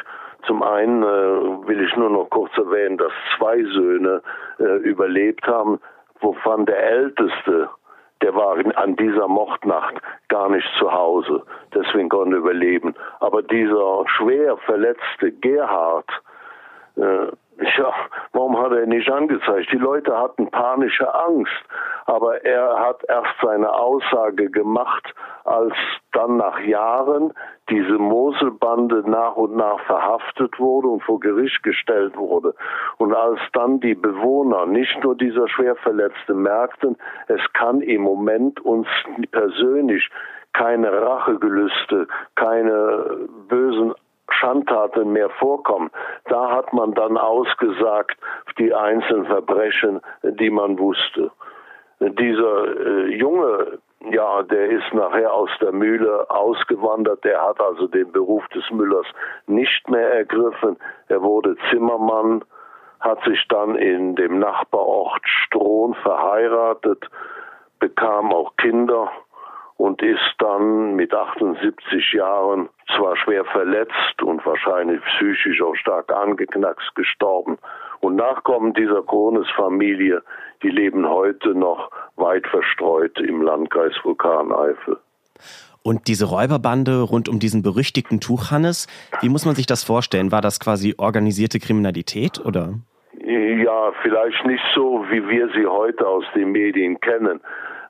Zum 0.48 0.64
einen 0.64 1.04
äh, 1.04 1.68
will 1.68 1.82
ich 1.82 1.96
nur 1.96 2.10
noch 2.10 2.30
kurz 2.30 2.52
erwähnen, 2.58 2.98
dass 2.98 3.12
zwei 3.38 3.64
Söhne 3.64 4.22
äh, 4.60 4.78
überlebt 4.80 5.48
haben, 5.48 5.80
wovon 6.20 6.66
der 6.66 6.84
älteste, 6.84 7.70
der 8.24 8.34
war 8.36 8.58
an 8.78 8.96
dieser 8.96 9.28
Mordnacht 9.28 9.96
gar 10.30 10.50
nicht 10.50 10.68
zu 10.80 10.92
Hause, 10.92 11.44
deswegen 11.74 12.08
konnte 12.08 12.38
er 12.38 12.40
überleben. 12.40 12.96
Aber 13.20 13.44
dieser 13.44 14.06
schwer 14.08 14.56
verletzte 14.66 15.32
Gerhard, 15.34 16.10
äh, 16.96 17.28
ja, 17.78 17.94
warum 18.32 18.60
hat 18.60 18.72
er 18.72 18.86
nicht 18.86 19.10
angezeigt? 19.10 19.72
Die 19.72 19.78
Leute 19.78 20.18
hatten 20.18 20.50
panische 20.50 21.14
Angst, 21.14 21.52
aber 22.06 22.44
er 22.44 22.80
hat 22.80 23.04
erst 23.08 23.34
seine 23.42 23.72
Aussage 23.74 24.50
gemacht, 24.50 25.14
als 25.46 25.74
dann 26.12 26.38
nach 26.38 26.60
Jahren 26.60 27.34
diese 27.70 27.98
Moselbande 27.98 29.04
nach 29.10 29.36
und 29.36 29.56
nach 29.56 29.80
verhaftet 29.82 30.60
wurde 30.60 30.88
und 30.88 31.04
vor 31.04 31.20
Gericht 31.20 31.64
gestellt 31.64 32.18
wurde. 32.18 32.56
Und 32.98 33.14
als 33.14 33.40
dann 33.54 33.80
die 33.80 33.96
Bewohner, 33.96 34.66
nicht 34.66 35.04
nur 35.04 35.16
dieser 35.16 35.48
Schwerverletzte, 35.48 36.34
merkten, 36.34 36.98
es 37.28 37.42
kann 37.54 37.82
im 37.82 38.02
Moment 38.02 38.60
uns 38.62 38.88
persönlich 39.32 40.10
keine 40.54 40.92
Rachegelüste, 40.92 42.08
keine 42.36 43.28
bösen 43.48 43.94
Schandtaten 44.30 45.12
mehr 45.12 45.30
vorkommen. 45.30 45.90
Da 46.34 46.50
hat 46.50 46.74
man 46.74 46.96
dann 46.96 47.16
ausgesagt 47.16 48.18
die 48.58 48.74
einzelnen 48.74 49.28
Verbrechen, 49.28 50.02
die 50.24 50.50
man 50.50 50.80
wusste. 50.80 51.30
Dieser 52.00 52.66
äh, 52.66 53.16
Junge, 53.16 53.78
ja, 54.10 54.42
der 54.42 54.72
ist 54.72 54.92
nachher 54.96 55.32
aus 55.32 55.52
der 55.62 55.72
Mühle 55.72 56.28
ausgewandert. 56.32 57.24
Der 57.24 57.40
hat 57.40 57.62
also 57.62 57.86
den 57.86 58.12
Beruf 58.12 58.48
des 58.48 58.68
Müllers 58.72 59.06
nicht 59.46 59.88
mehr 59.92 60.12
ergriffen. 60.12 60.78
Er 61.08 61.22
wurde 61.22 61.56
Zimmermann, 61.70 62.44
hat 63.00 63.24
sich 63.26 63.48
dann 63.50 63.76
in 63.76 64.16
dem 64.16 64.40
Nachbarort 64.40 65.22
Strohn 65.26 65.94
verheiratet, 66.02 67.12
bekam 67.80 68.34
auch 68.34 68.56
Kinder 68.58 69.12
und 69.78 70.02
ist 70.02 70.36
dann 70.40 70.96
mit 70.96 71.14
78 71.14 72.14
Jahren 72.14 72.70
zwar 72.96 73.18
schwer 73.18 73.46
verletzt 73.46 74.22
und 74.22 74.46
wahrscheinlich 74.46 75.02
psychisch 75.02 75.62
auch 75.62 75.76
stark 75.76 76.12
angeknackst 76.12 76.96
gestorben. 76.96 77.58
Und 78.00 78.16
Nachkommen 78.16 78.74
dieser 78.74 79.02
Krones-Familie, 79.02 80.22
die 80.62 80.70
leben 80.70 81.08
heute 81.08 81.56
noch 81.56 81.90
weit 82.16 82.46
verstreut 82.48 83.18
im 83.20 83.42
Landkreis 83.42 83.94
Vulkaneifel. 84.04 84.98
Und 85.84 86.08
diese 86.08 86.26
Räuberbande 86.26 87.02
rund 87.02 87.28
um 87.28 87.40
diesen 87.40 87.62
berüchtigten 87.62 88.22
Tuchhannes, 88.22 88.88
wie 89.22 89.30
muss 89.30 89.46
man 89.46 89.56
sich 89.56 89.66
das 89.66 89.84
vorstellen? 89.84 90.32
War 90.32 90.42
das 90.42 90.60
quasi 90.60 90.96
organisierte 90.98 91.60
Kriminalität 91.60 92.40
oder? 92.40 92.76
Ja, 93.26 93.92
vielleicht 94.02 94.46
nicht 94.46 94.64
so, 94.74 95.06
wie 95.10 95.28
wir 95.28 95.50
sie 95.50 95.66
heute 95.66 96.08
aus 96.08 96.24
den 96.36 96.52
Medien 96.52 97.00
kennen 97.02 97.42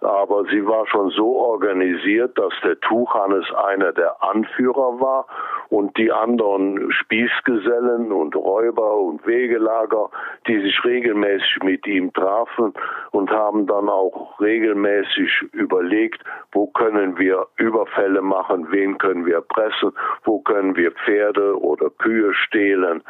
aber 0.06 0.46
sie 0.46 0.66
war 0.66 0.86
schon 0.88 1.10
so 1.12 1.38
organisiert, 1.38 2.38
dass 2.38 2.54
der 2.64 2.80
Tuchhannes 2.80 3.46
einer 3.54 3.92
der 3.94 4.22
Anführer 4.22 5.00
war 5.00 5.26
und 5.74 5.98
die 5.98 6.12
anderen 6.12 6.92
Spießgesellen 6.92 8.12
und 8.12 8.36
Räuber 8.36 8.96
und 8.96 9.26
Wegelager, 9.26 10.12
die 10.48 10.62
sich 10.62 10.84
regelmäßig 10.86 11.64
mit 11.64 11.88
ihm 11.88 12.14
trafen 12.14 12.76
und 13.10 13.32
haben 13.32 13.66
dann 13.66 13.90
auch 13.90 14.40
regelmäßig 14.40 15.32
überlegt, 15.52 16.24
wo 16.52 16.68
können 16.68 17.18
wir 17.18 17.48
Überfälle 17.58 18.22
machen, 18.22 18.68
wen 18.70 19.00
können 19.00 19.26
wir 19.26 19.42
pressen, 19.42 19.94
wo 20.24 20.42
können 20.42 20.76
wir 20.76 20.92
Pferde 20.92 21.60
oder 21.60 21.90
Kühe 21.90 22.36
stehlen. 22.36 23.02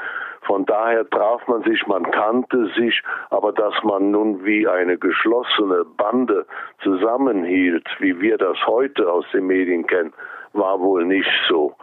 Von 0.44 0.66
daher 0.66 1.10
traf 1.10 1.46
man 1.50 1.64
sich, 1.64 1.86
man 1.88 2.10
kannte 2.12 2.68
sich, 2.78 3.04
aber 3.30 3.52
dass 3.52 3.74
man 3.84 4.12
nun 4.12 4.46
wie 4.46 4.70
eine 4.70 4.98
geschlossene 4.98 5.84
Bande 5.98 6.46
zusammenhielt, 6.82 7.90
wie 8.00 8.22
wir 8.22 8.38
das 8.38 8.56
heute 8.66 9.12
aus 9.12 9.26
den 9.34 9.48
Medien 9.48 9.86
kennen, 9.86 10.14
war 10.54 10.80
wohl 10.80 11.04
nicht 11.04 11.30
so. 11.50 11.76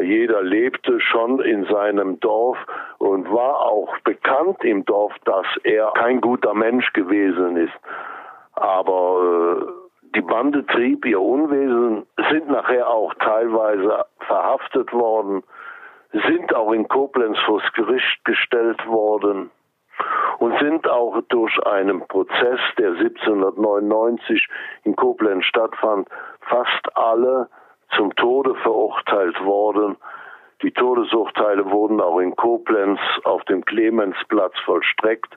Jeder 0.00 0.42
lebte 0.42 1.00
schon 1.00 1.40
in 1.40 1.66
seinem 1.66 2.18
Dorf 2.20 2.58
und 2.98 3.30
war 3.30 3.60
auch 3.60 3.96
bekannt 4.04 4.64
im 4.64 4.84
Dorf, 4.84 5.12
dass 5.24 5.46
er 5.64 5.92
kein 5.94 6.20
guter 6.20 6.54
Mensch 6.54 6.92
gewesen 6.92 7.56
ist. 7.56 7.74
Aber 8.54 9.60
äh, 9.60 10.16
die 10.16 10.22
Bande 10.22 10.64
trieb 10.66 11.04
ihr 11.04 11.20
Unwesen, 11.20 12.06
sind 12.30 12.48
nachher 12.48 12.88
auch 12.88 13.14
teilweise 13.14 14.04
verhaftet 14.20 14.92
worden 14.92 15.42
sind 16.12 16.54
auch 16.54 16.72
in 16.72 16.88
Koblenz 16.88 17.38
vors 17.46 17.62
Gericht 17.74 18.24
gestellt 18.24 18.86
worden 18.86 19.50
und 20.38 20.58
sind 20.58 20.88
auch 20.88 21.20
durch 21.28 21.58
einen 21.66 22.06
Prozess, 22.06 22.60
der 22.78 22.90
1799 22.92 24.46
in 24.84 24.96
Koblenz 24.96 25.44
stattfand, 25.44 26.08
fast 26.40 26.96
alle 26.96 27.48
zum 27.96 28.14
Tode 28.16 28.54
verurteilt 28.56 29.42
worden. 29.44 29.96
Die 30.62 30.72
Todesurteile 30.72 31.70
wurden 31.70 32.00
auch 32.00 32.18
in 32.18 32.36
Koblenz 32.36 33.00
auf 33.24 33.44
dem 33.44 33.64
Clemensplatz 33.64 34.54
vollstreckt. 34.64 35.34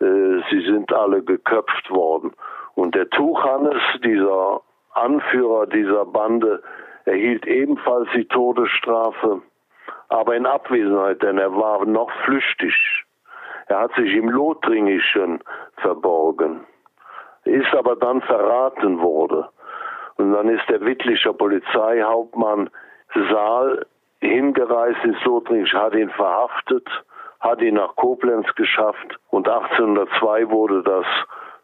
Äh, 0.00 0.40
sie 0.50 0.64
sind 0.66 0.92
alle 0.92 1.22
geköpft 1.22 1.90
worden. 1.90 2.32
Und 2.74 2.94
der 2.94 3.08
Tuchhannes, 3.10 3.80
dieser 4.02 4.60
Anführer 4.92 5.66
dieser 5.66 6.04
Bande, 6.04 6.62
erhielt 7.04 7.46
ebenfalls 7.46 8.08
die 8.14 8.26
Todesstrafe 8.26 9.42
aber 10.14 10.36
in 10.36 10.46
Abwesenheit, 10.46 11.22
denn 11.22 11.38
er 11.38 11.54
war 11.54 11.84
noch 11.84 12.10
flüchtig. 12.24 12.74
Er 13.66 13.80
hat 13.80 13.94
sich 13.94 14.12
im 14.14 14.28
Lothringischen 14.28 15.40
verborgen, 15.76 16.60
ist 17.44 17.74
aber 17.74 17.96
dann 17.96 18.20
verraten 18.22 19.00
worden. 19.00 19.44
Und 20.16 20.32
dann 20.32 20.48
ist 20.48 20.68
der 20.68 20.80
Wittlicher 20.80 21.32
Polizeihauptmann 21.32 22.70
Saal 23.14 23.86
hingereist 24.20 25.04
ins 25.04 25.22
Lothringische, 25.24 25.80
hat 25.80 25.94
ihn 25.94 26.10
verhaftet, 26.10 26.88
hat 27.40 27.60
ihn 27.60 27.74
nach 27.74 27.94
Koblenz 27.96 28.46
geschafft 28.54 29.18
und 29.30 29.48
1802 29.48 30.50
wurde 30.50 30.82
das 30.82 31.06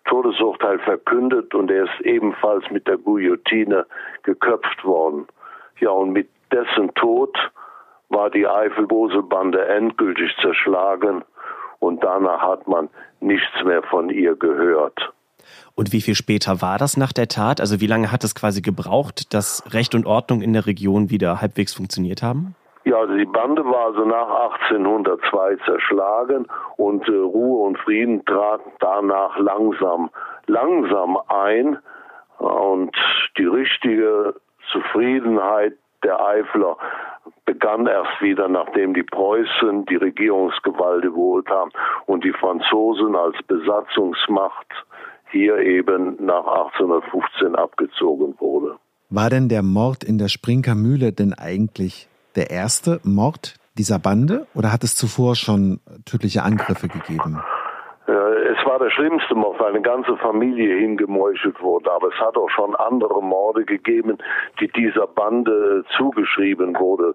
Todesurteil 0.04 0.78
verkündet 0.80 1.54
und 1.54 1.70
er 1.70 1.84
ist 1.84 2.00
ebenfalls 2.02 2.68
mit 2.70 2.86
der 2.86 2.98
Guillotine 2.98 3.86
geköpft 4.22 4.84
worden. 4.84 5.26
Ja, 5.78 5.90
und 5.90 6.12
mit 6.12 6.28
dessen 6.52 6.92
Tod 6.94 7.36
war 8.08 8.28
die 8.28 8.46
Eifelboselbande 8.46 9.64
endgültig 9.66 10.36
zerschlagen 10.40 11.24
und 11.78 12.02
danach 12.02 12.42
hat 12.42 12.66
man 12.66 12.90
nichts 13.20 13.64
mehr 13.64 13.82
von 13.84 14.10
ihr 14.10 14.34
gehört. 14.36 15.12
Und 15.74 15.92
wie 15.92 16.00
viel 16.00 16.14
später 16.14 16.62
war 16.62 16.78
das 16.78 16.96
nach 16.96 17.12
der 17.12 17.28
Tat? 17.28 17.60
Also 17.60 17.80
wie 17.80 17.86
lange 17.86 18.12
hat 18.12 18.24
es 18.24 18.34
quasi 18.34 18.62
gebraucht, 18.62 19.32
dass 19.34 19.62
Recht 19.72 19.94
und 19.94 20.06
Ordnung 20.06 20.42
in 20.42 20.52
der 20.52 20.66
Region 20.66 21.10
wieder 21.10 21.40
halbwegs 21.40 21.74
funktioniert 21.74 22.22
haben? 22.22 22.54
Ja, 22.84 22.96
also 22.96 23.14
die 23.14 23.26
Bande 23.26 23.64
war 23.64 23.86
also 23.86 24.04
nach 24.04 24.28
1802 24.62 25.56
zerschlagen 25.66 26.46
und 26.76 27.06
äh, 27.08 27.12
Ruhe 27.12 27.66
und 27.66 27.78
Frieden 27.78 28.24
traten 28.24 28.70
danach 28.80 29.38
langsam, 29.38 30.10
langsam 30.46 31.18
ein 31.28 31.78
und 32.38 32.96
die 33.36 33.44
richtige 33.44 34.34
Zufriedenheit 34.72 35.74
der 36.02 36.26
Eifler 36.26 36.78
begann 37.44 37.86
erst 37.86 38.20
wieder, 38.22 38.48
nachdem 38.48 38.94
die 38.94 39.02
Preußen 39.02 39.84
die 39.86 39.96
Regierungsgewalt 39.96 41.04
überholt 41.04 41.48
haben 41.50 41.70
und 42.06 42.24
die 42.24 42.32
Franzosen 42.32 43.14
als 43.14 43.36
Besatzungsmacht 43.46 44.66
hier 45.30 45.58
eben 45.58 46.16
nach 46.24 46.46
1815 46.46 47.54
abgezogen 47.54 48.34
wurde. 48.38 48.76
War 49.08 49.30
denn 49.30 49.48
der 49.48 49.62
Mord 49.62 50.04
in 50.04 50.18
der 50.18 50.28
Sprinker 50.28 50.74
Mühle 50.74 51.12
denn 51.12 51.34
eigentlich 51.34 52.08
der 52.36 52.50
erste 52.50 53.00
Mord 53.02 53.56
dieser 53.76 53.98
Bande 53.98 54.46
oder 54.54 54.72
hat 54.72 54.84
es 54.84 54.94
zuvor 54.94 55.34
schon 55.36 55.80
tödliche 56.04 56.42
Angriffe 56.42 56.88
gegeben? 56.88 57.40
War 58.64 58.78
der 58.78 58.90
schlimmste 58.90 59.34
Mord, 59.34 59.58
weil 59.58 59.70
eine 59.70 59.82
ganze 59.82 60.16
Familie 60.18 60.78
hingemeuchelt 60.78 61.60
wurde. 61.60 61.90
Aber 61.90 62.08
es 62.08 62.20
hat 62.20 62.36
auch 62.36 62.50
schon 62.50 62.76
andere 62.76 63.22
Morde 63.22 63.64
gegeben, 63.64 64.18
die 64.60 64.68
dieser 64.68 65.06
Bande 65.06 65.84
zugeschrieben 65.96 66.78
wurde. 66.78 67.14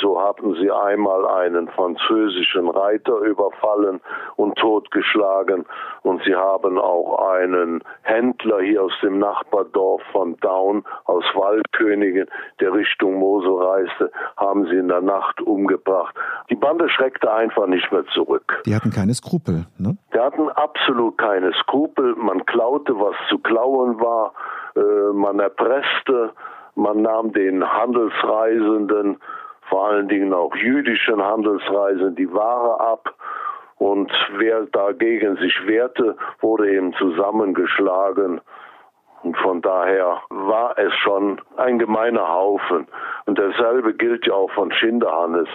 So 0.00 0.20
hatten 0.22 0.54
sie 0.54 0.70
einmal 0.70 1.26
einen 1.26 1.68
französischen 1.68 2.68
Reiter 2.68 3.18
überfallen 3.18 4.00
und 4.36 4.56
totgeschlagen. 4.56 5.66
Und 6.02 6.22
sie 6.24 6.34
haben 6.34 6.78
auch 6.78 7.30
einen 7.30 7.82
Händler 8.02 8.60
hier 8.60 8.84
aus 8.84 8.92
dem 9.02 9.18
Nachbardorf 9.18 10.02
von 10.12 10.36
Daun, 10.40 10.84
aus 11.04 11.24
Waldkönigen, 11.34 12.26
der 12.60 12.72
Richtung 12.72 13.14
Mosel 13.18 13.54
reiste, 13.62 14.10
haben 14.36 14.66
sie 14.66 14.76
in 14.76 14.88
der 14.88 15.02
Nacht 15.02 15.40
umgebracht. 15.42 16.14
Die 16.48 16.56
Bande 16.56 16.88
schreckte 16.88 17.32
einfach 17.32 17.66
nicht 17.66 17.90
mehr 17.92 18.04
zurück. 18.14 18.62
Die 18.64 18.74
hatten 18.74 18.90
keine 18.90 19.14
Skrupel, 19.14 19.66
ne? 19.78 19.96
Die 20.16 20.20
hatten 20.22 20.48
absolut 20.48 21.18
keine 21.18 21.52
Skrupel. 21.60 22.14
Man 22.16 22.46
klaute, 22.46 22.98
was 22.98 23.14
zu 23.28 23.38
klauen 23.38 24.00
war. 24.00 24.32
Äh, 24.74 25.12
man 25.12 25.38
erpresste. 25.40 26.30
Man 26.74 27.02
nahm 27.02 27.34
den 27.34 27.62
Handelsreisenden, 27.62 29.18
vor 29.68 29.88
allen 29.88 30.08
Dingen 30.08 30.32
auch 30.32 30.56
jüdischen 30.56 31.22
Handelsreisenden, 31.22 32.16
die 32.16 32.32
Ware 32.32 32.80
ab. 32.80 33.14
Und 33.76 34.10
wer 34.38 34.62
dagegen 34.62 35.36
sich 35.36 35.54
wehrte, 35.66 36.16
wurde 36.40 36.70
eben 36.70 36.94
zusammengeschlagen. 36.94 38.40
Und 39.22 39.36
von 39.36 39.60
daher 39.60 40.22
war 40.30 40.78
es 40.78 40.94
schon 40.94 41.42
ein 41.58 41.78
gemeiner 41.78 42.26
Haufen. 42.26 42.86
Und 43.26 43.38
dasselbe 43.38 43.92
gilt 43.92 44.26
ja 44.26 44.32
auch 44.32 44.50
von 44.52 44.72
Schinderhannes. 44.72 45.48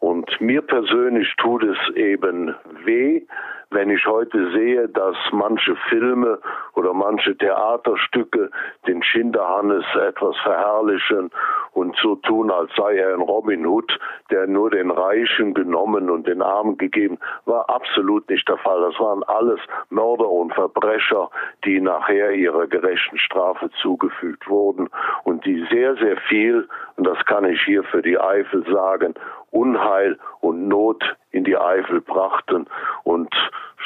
Und 0.00 0.40
mir 0.40 0.62
persönlich 0.62 1.32
tut 1.36 1.62
es 1.62 1.78
eben 1.94 2.56
weh, 2.84 3.22
wenn 3.70 3.90
ich 3.90 4.06
heute 4.06 4.50
sehe, 4.52 4.88
dass 4.88 5.16
manche 5.30 5.76
Filme 5.88 6.38
oder 6.74 6.94
manche 6.94 7.36
Theaterstücke 7.36 8.50
den 8.86 9.02
Schinderhannes 9.02 9.84
etwas 9.94 10.36
verherrlichen 10.38 11.30
und 11.72 11.96
so 12.02 12.16
tun, 12.16 12.50
als 12.50 12.70
sei 12.76 12.96
er 12.96 13.14
ein 13.14 13.20
Robin 13.20 13.66
Hood, 13.66 13.98
der 14.30 14.46
nur 14.46 14.70
den 14.70 14.90
Reichen 14.90 15.54
genommen 15.54 16.10
und 16.10 16.26
den 16.26 16.42
Armen 16.42 16.78
gegeben, 16.78 17.18
war 17.44 17.68
absolut 17.68 18.28
nicht 18.30 18.48
der 18.48 18.56
Fall. 18.58 18.80
Das 18.80 18.98
waren 18.98 19.22
alles 19.24 19.60
Mörder 19.90 20.28
und 20.28 20.54
Verbrecher, 20.54 21.30
die 21.64 21.80
nachher 21.80 22.32
ihrer 22.32 22.66
gerechten 22.66 23.18
Strafe 23.18 23.70
zugefügt 23.82 24.48
wurden 24.48 24.88
und 25.24 25.44
die 25.44 25.66
sehr, 25.70 25.94
sehr 25.96 26.16
viel, 26.28 26.68
und 26.96 27.06
das 27.06 27.22
kann 27.26 27.44
ich 27.44 27.62
hier 27.62 27.84
für 27.84 28.02
die 28.02 28.18
Eifel 28.18 28.64
sagen, 28.72 29.14
Unheil 29.50 30.18
und 30.40 30.68
Not 30.68 31.02
in 31.30 31.44
die 31.44 31.56
Eifel 31.56 32.00
brachten 32.00 32.66
und 33.04 33.34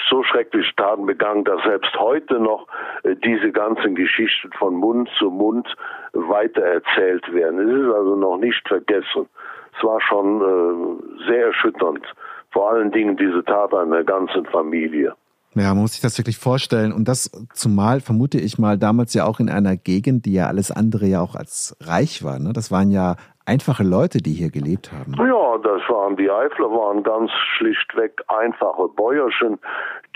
so 0.09 0.23
schreckliche 0.25 0.75
Taten 0.76 1.07
begangen, 1.07 1.45
dass 1.45 1.62
selbst 1.62 1.95
heute 1.99 2.38
noch 2.38 2.66
äh, 3.02 3.14
diese 3.16 3.52
ganzen 3.52 3.95
Geschichten 3.95 4.50
von 4.59 4.75
Mund 4.75 5.09
zu 5.19 5.31
Mund 5.31 5.66
weitererzählt 6.12 7.33
werden. 7.33 7.61
Es 7.61 7.87
ist 7.87 7.95
also 7.95 8.16
noch 8.16 8.38
nicht 8.38 8.66
vergessen. 8.66 9.28
Es 9.76 9.85
war 9.85 10.00
schon 10.00 10.40
äh, 10.40 11.26
sehr 11.28 11.47
erschütternd. 11.47 12.04
Vor 12.50 12.71
allen 12.71 12.92
Dingen 12.92 13.16
diese 13.16 13.45
Tat 13.45 13.73
einer 13.73 14.04
ganzen 14.04 14.45
Familie. 14.47 15.14
Ja, 15.54 15.75
man 15.75 15.83
muss 15.83 15.92
sich 15.92 16.00
das 16.00 16.16
wirklich 16.16 16.38
vorstellen. 16.38 16.92
Und 16.92 17.09
das 17.09 17.31
zumal, 17.52 18.00
vermute 18.00 18.38
ich 18.38 18.59
mal, 18.59 18.78
damals 18.78 19.12
ja 19.12 19.25
auch 19.26 19.38
in 19.38 19.50
einer 19.50 19.76
Gegend, 19.76 20.25
die 20.25 20.33
ja 20.33 20.47
alles 20.47 20.71
andere 20.71 21.07
ja 21.07 21.21
auch 21.21 21.35
als 21.35 21.76
reich 21.81 22.25
war. 22.25 22.38
Ne? 22.38 22.52
Das 22.54 22.71
waren 22.71 22.90
ja 22.90 23.16
einfache 23.46 23.82
Leute, 23.82 24.18
die 24.18 24.32
hier 24.32 24.50
gelebt 24.50 24.92
haben. 24.92 25.14
Ja, 25.16 25.58
das 25.58 25.82
waren 25.88 26.16
die 26.16 26.30
Eifler, 26.30 26.70
waren 26.70 27.02
ganz 27.02 27.30
schlichtweg 27.56 28.22
einfache 28.28 28.88
Bäuerchen, 28.88 29.58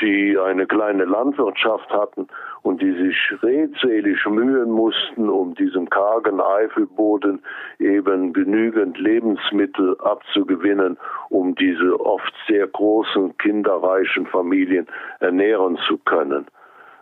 die 0.01 0.39
eine 0.39 0.67
kleine 0.67 1.05
Landwirtschaft 1.05 1.91
hatten 1.91 2.29
und 2.63 2.83
die 2.83 2.93
sich 2.93 3.17
redselig 3.43 4.25
mühen 4.27 4.71
mussten, 4.71 5.29
um 5.29 5.55
diesem 5.55 5.89
kargen 5.89 6.41
Eifelboden 6.41 7.43
eben 7.79 8.33
genügend 8.33 8.99
Lebensmittel 8.99 9.97
abzugewinnen, 10.01 10.99
um 11.31 11.55
diese 11.55 11.99
oft 12.01 12.33
sehr 12.49 12.67
großen 12.67 13.37
kinderreichen 13.39 14.27
Familien 14.27 14.87
ernähren 15.21 15.79
zu 15.89 15.99
können. 15.99 16.47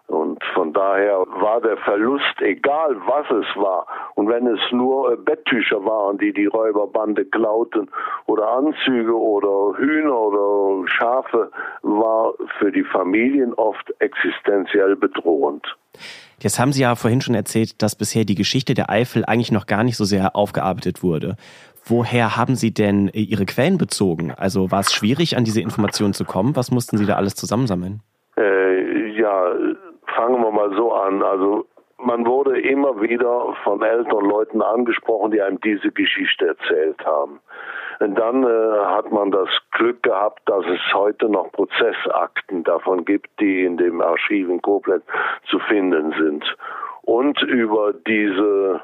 Und 0.06 0.42
von 0.52 0.72
daher 0.74 1.24
war 1.40 1.62
der 1.62 1.78
Verlust, 1.78 2.40
egal 2.40 2.96
was 3.06 3.26
es 3.30 3.56
war, 3.56 3.86
und 4.14 4.28
wenn 4.28 4.46
es 4.46 4.60
nur 4.70 5.12
äh, 5.12 5.16
Betttücher 5.16 5.82
waren, 5.84 6.18
die 6.18 6.32
die 6.32 6.46
Räuberbande 6.46 7.24
klauten, 7.24 7.90
oder 8.26 8.50
Anzüge 8.50 9.18
oder 9.18 9.78
Hühner 9.78 10.18
oder 10.18 10.86
Schafe, 10.88 11.50
war 11.82 12.34
für 12.58 12.70
die 12.70 12.84
Familien 12.84 13.54
oft 13.54 13.94
existenziell 14.00 14.94
bedrohend. 14.94 15.74
Jetzt 16.38 16.58
haben 16.58 16.72
Sie 16.72 16.82
ja 16.82 16.94
vorhin 16.96 17.22
schon 17.22 17.34
erzählt, 17.34 17.82
dass 17.82 17.96
bisher 17.96 18.24
die 18.24 18.34
Geschichte 18.34 18.74
der 18.74 18.90
Eifel 18.90 19.24
eigentlich 19.24 19.52
noch 19.52 19.66
gar 19.66 19.84
nicht 19.84 19.96
so 19.96 20.04
sehr 20.04 20.36
aufgearbeitet 20.36 21.02
wurde. 21.02 21.36
Woher 21.86 22.36
haben 22.36 22.56
Sie 22.56 22.72
denn 22.72 23.08
Ihre 23.08 23.46
Quellen 23.46 23.78
bezogen? 23.78 24.32
Also 24.32 24.70
war 24.70 24.80
es 24.80 24.92
schwierig, 24.92 25.36
an 25.36 25.44
diese 25.44 25.60
Informationen 25.60 26.12
zu 26.12 26.24
kommen? 26.24 26.56
Was 26.56 26.70
mussten 26.70 26.98
Sie 26.98 27.06
da 27.06 27.14
alles 27.14 27.34
zusammensammeln? 27.34 28.00
Äh, 28.36 29.08
ja, 29.18 29.54
fangen 30.16 30.42
wir 30.42 30.50
mal 30.50 30.74
so 30.76 30.92
an. 30.92 31.22
Also 31.22 31.66
man 31.98 32.26
wurde 32.26 32.60
immer 32.60 33.00
wieder 33.00 33.54
von 33.62 33.82
älteren 33.82 34.28
Leuten 34.28 34.62
angesprochen, 34.62 35.30
die 35.30 35.40
einem 35.40 35.60
diese 35.60 35.90
Geschichte 35.90 36.48
erzählt 36.48 37.04
haben. 37.04 37.40
Und 38.00 38.16
dann 38.16 38.42
äh, 38.42 38.84
hat 38.86 39.12
man 39.12 39.30
das 39.30 39.48
Glück 39.72 40.02
gehabt, 40.02 40.40
dass 40.46 40.64
es 40.66 40.80
heute 40.94 41.28
noch 41.28 41.52
Prozessakten 41.52 42.64
davon 42.64 43.04
gibt, 43.04 43.28
die 43.40 43.64
in 43.64 43.76
dem 43.76 44.00
Archiv 44.00 44.48
in 44.48 44.60
Koblenz 44.60 45.04
zu 45.48 45.58
finden 45.60 46.12
sind. 46.18 46.44
Und 47.02 47.40
über 47.42 47.92
diese 47.92 48.80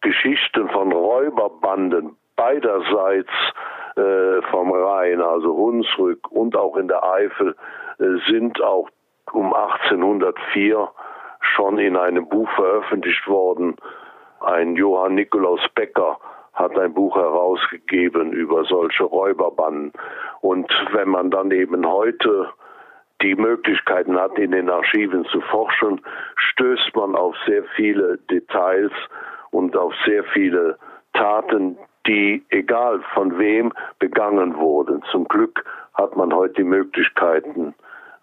Geschichten 0.00 0.68
von 0.70 0.92
Räuberbanden 0.92 2.16
beiderseits 2.36 3.30
äh, 3.96 4.42
vom 4.50 4.72
Rhein, 4.72 5.20
also 5.20 5.54
Hunsrück 5.54 6.30
und 6.30 6.56
auch 6.56 6.76
in 6.76 6.88
der 6.88 7.02
Eifel, 7.02 7.54
äh, 7.98 8.30
sind 8.30 8.62
auch 8.62 8.88
um 9.32 9.52
1804 9.52 10.88
schon 11.40 11.78
in 11.78 11.96
einem 11.96 12.28
Buch 12.28 12.48
veröffentlicht 12.50 13.26
worden. 13.28 13.76
Ein 14.40 14.76
Johann 14.76 15.14
Nikolaus 15.14 15.60
Becker 15.74 16.18
hat 16.54 16.78
ein 16.78 16.94
Buch 16.94 17.16
herausgegeben 17.16 18.32
über 18.32 18.64
solche 18.64 19.04
Räuberbanden. 19.04 19.92
Und 20.40 20.70
wenn 20.92 21.08
man 21.08 21.30
dann 21.30 21.50
eben 21.50 21.86
heute 21.86 22.48
die 23.22 23.34
Möglichkeiten 23.34 24.18
hat, 24.18 24.38
in 24.38 24.52
den 24.52 24.70
Archiven 24.70 25.24
zu 25.26 25.40
forschen, 25.42 26.00
stößt 26.36 26.94
man 26.94 27.14
auf 27.14 27.34
sehr 27.46 27.64
viele 27.74 28.18
Details 28.30 28.92
und 29.50 29.76
auf 29.76 29.92
sehr 30.04 30.24
viele 30.24 30.78
Taten, 31.12 31.78
die 32.06 32.44
egal 32.50 33.00
von 33.14 33.38
wem 33.38 33.72
begangen 33.98 34.56
wurden. 34.56 35.02
Zum 35.10 35.26
Glück 35.28 35.64
hat 35.94 36.16
man 36.16 36.32
heute 36.34 36.54
die 36.54 36.64
Möglichkeiten, 36.64 37.74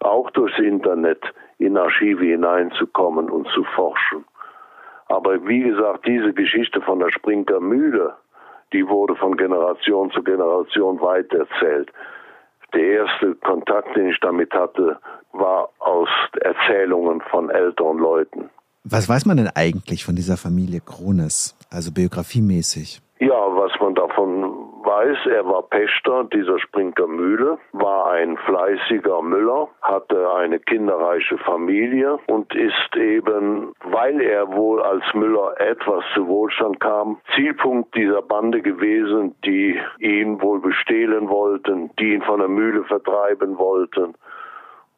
auch 0.04 0.30
durchs 0.30 0.58
Internet 0.58 1.22
in 1.58 1.76
Archive 1.76 2.24
hineinzukommen 2.24 3.30
und 3.30 3.48
zu 3.48 3.64
forschen. 3.74 4.24
Aber 5.08 5.46
wie 5.46 5.62
gesagt, 5.62 6.06
diese 6.06 6.32
Geschichte 6.32 6.80
von 6.80 6.98
der 6.98 7.10
Sprinker 7.10 7.60
Mühle, 7.60 8.14
die 8.72 8.86
wurde 8.88 9.14
von 9.16 9.36
Generation 9.36 10.10
zu 10.10 10.22
Generation 10.22 11.00
weitererzählt. 11.00 11.90
Der 12.72 12.82
erste 12.82 13.34
Kontakt, 13.36 13.96
den 13.96 14.08
ich 14.08 14.18
damit 14.20 14.52
hatte, 14.52 14.98
war 15.32 15.68
aus 15.78 16.08
Erzählungen 16.40 17.20
von 17.30 17.50
älteren 17.50 17.98
Leuten. 17.98 18.50
Was 18.82 19.08
weiß 19.08 19.26
man 19.26 19.36
denn 19.36 19.50
eigentlich 19.54 20.04
von 20.04 20.16
dieser 20.16 20.36
Familie 20.36 20.80
Krones, 20.80 21.56
also 21.70 21.92
biografiemäßig? 21.92 23.00
Ja, 23.20 23.32
was 23.32 23.72
man 23.80 23.94
davon 23.94 24.43
weiß, 25.04 25.26
er 25.26 25.46
war 25.46 25.62
Pächter 25.62 26.24
dieser 26.24 26.58
Sprinker 26.58 27.06
Mühle, 27.06 27.58
war 27.72 28.10
ein 28.10 28.36
fleißiger 28.38 29.22
Müller, 29.22 29.68
hatte 29.82 30.32
eine 30.34 30.58
kinderreiche 30.58 31.38
Familie 31.38 32.18
und 32.26 32.54
ist 32.54 32.96
eben, 32.96 33.72
weil 33.84 34.20
er 34.20 34.52
wohl 34.52 34.82
als 34.82 35.04
Müller 35.14 35.54
etwas 35.60 36.04
zu 36.14 36.26
Wohlstand 36.26 36.80
kam, 36.80 37.18
Zielpunkt 37.34 37.94
dieser 37.94 38.22
Bande 38.22 38.62
gewesen, 38.62 39.34
die 39.44 39.78
ihn 39.98 40.40
wohl 40.40 40.60
bestehlen 40.60 41.28
wollten, 41.28 41.90
die 41.98 42.14
ihn 42.14 42.22
von 42.22 42.38
der 42.38 42.48
Mühle 42.48 42.84
vertreiben 42.84 43.58
wollten. 43.58 44.14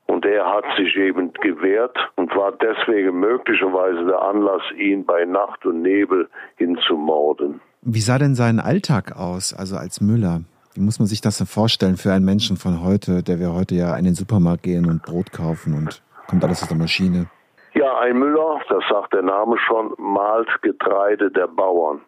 Und 0.06 0.24
er 0.24 0.48
hat 0.48 0.64
sich 0.76 0.96
eben 0.96 1.32
gewehrt 1.32 1.96
und 2.14 2.34
war 2.36 2.52
deswegen 2.52 3.18
möglicherweise 3.18 4.04
der 4.04 4.22
Anlass, 4.22 4.62
ihn 4.76 5.04
bei 5.04 5.24
Nacht 5.24 5.66
und 5.66 5.82
Nebel 5.82 6.28
hinzumorden. 6.56 7.60
Wie 7.88 8.00
sah 8.00 8.18
denn 8.18 8.34
sein 8.34 8.58
Alltag 8.58 9.14
aus, 9.16 9.54
also 9.54 9.76
als 9.76 10.00
Müller? 10.00 10.40
Wie 10.74 10.80
muss 10.80 10.98
man 10.98 11.06
sich 11.06 11.20
das 11.20 11.38
denn 11.38 11.46
vorstellen 11.46 11.96
für 11.96 12.12
einen 12.12 12.24
Menschen 12.24 12.56
von 12.56 12.82
heute, 12.82 13.22
der 13.22 13.38
wir 13.38 13.52
heute 13.52 13.76
ja 13.76 13.96
in 13.96 14.04
den 14.04 14.16
Supermarkt 14.16 14.64
gehen 14.64 14.86
und 14.86 15.04
Brot 15.04 15.30
kaufen 15.30 15.72
und 15.72 16.02
kommt 16.26 16.42
alles 16.42 16.64
aus 16.64 16.68
der 16.68 16.76
Maschine? 16.76 17.26
Ja, 17.74 17.96
ein 18.00 18.18
Müller, 18.18 18.58
das 18.68 18.82
sagt 18.90 19.14
der 19.14 19.22
Name 19.22 19.56
schon, 19.68 19.94
malt 19.98 20.48
Getreide 20.62 21.30
der 21.30 21.46
Bauern. 21.46 22.00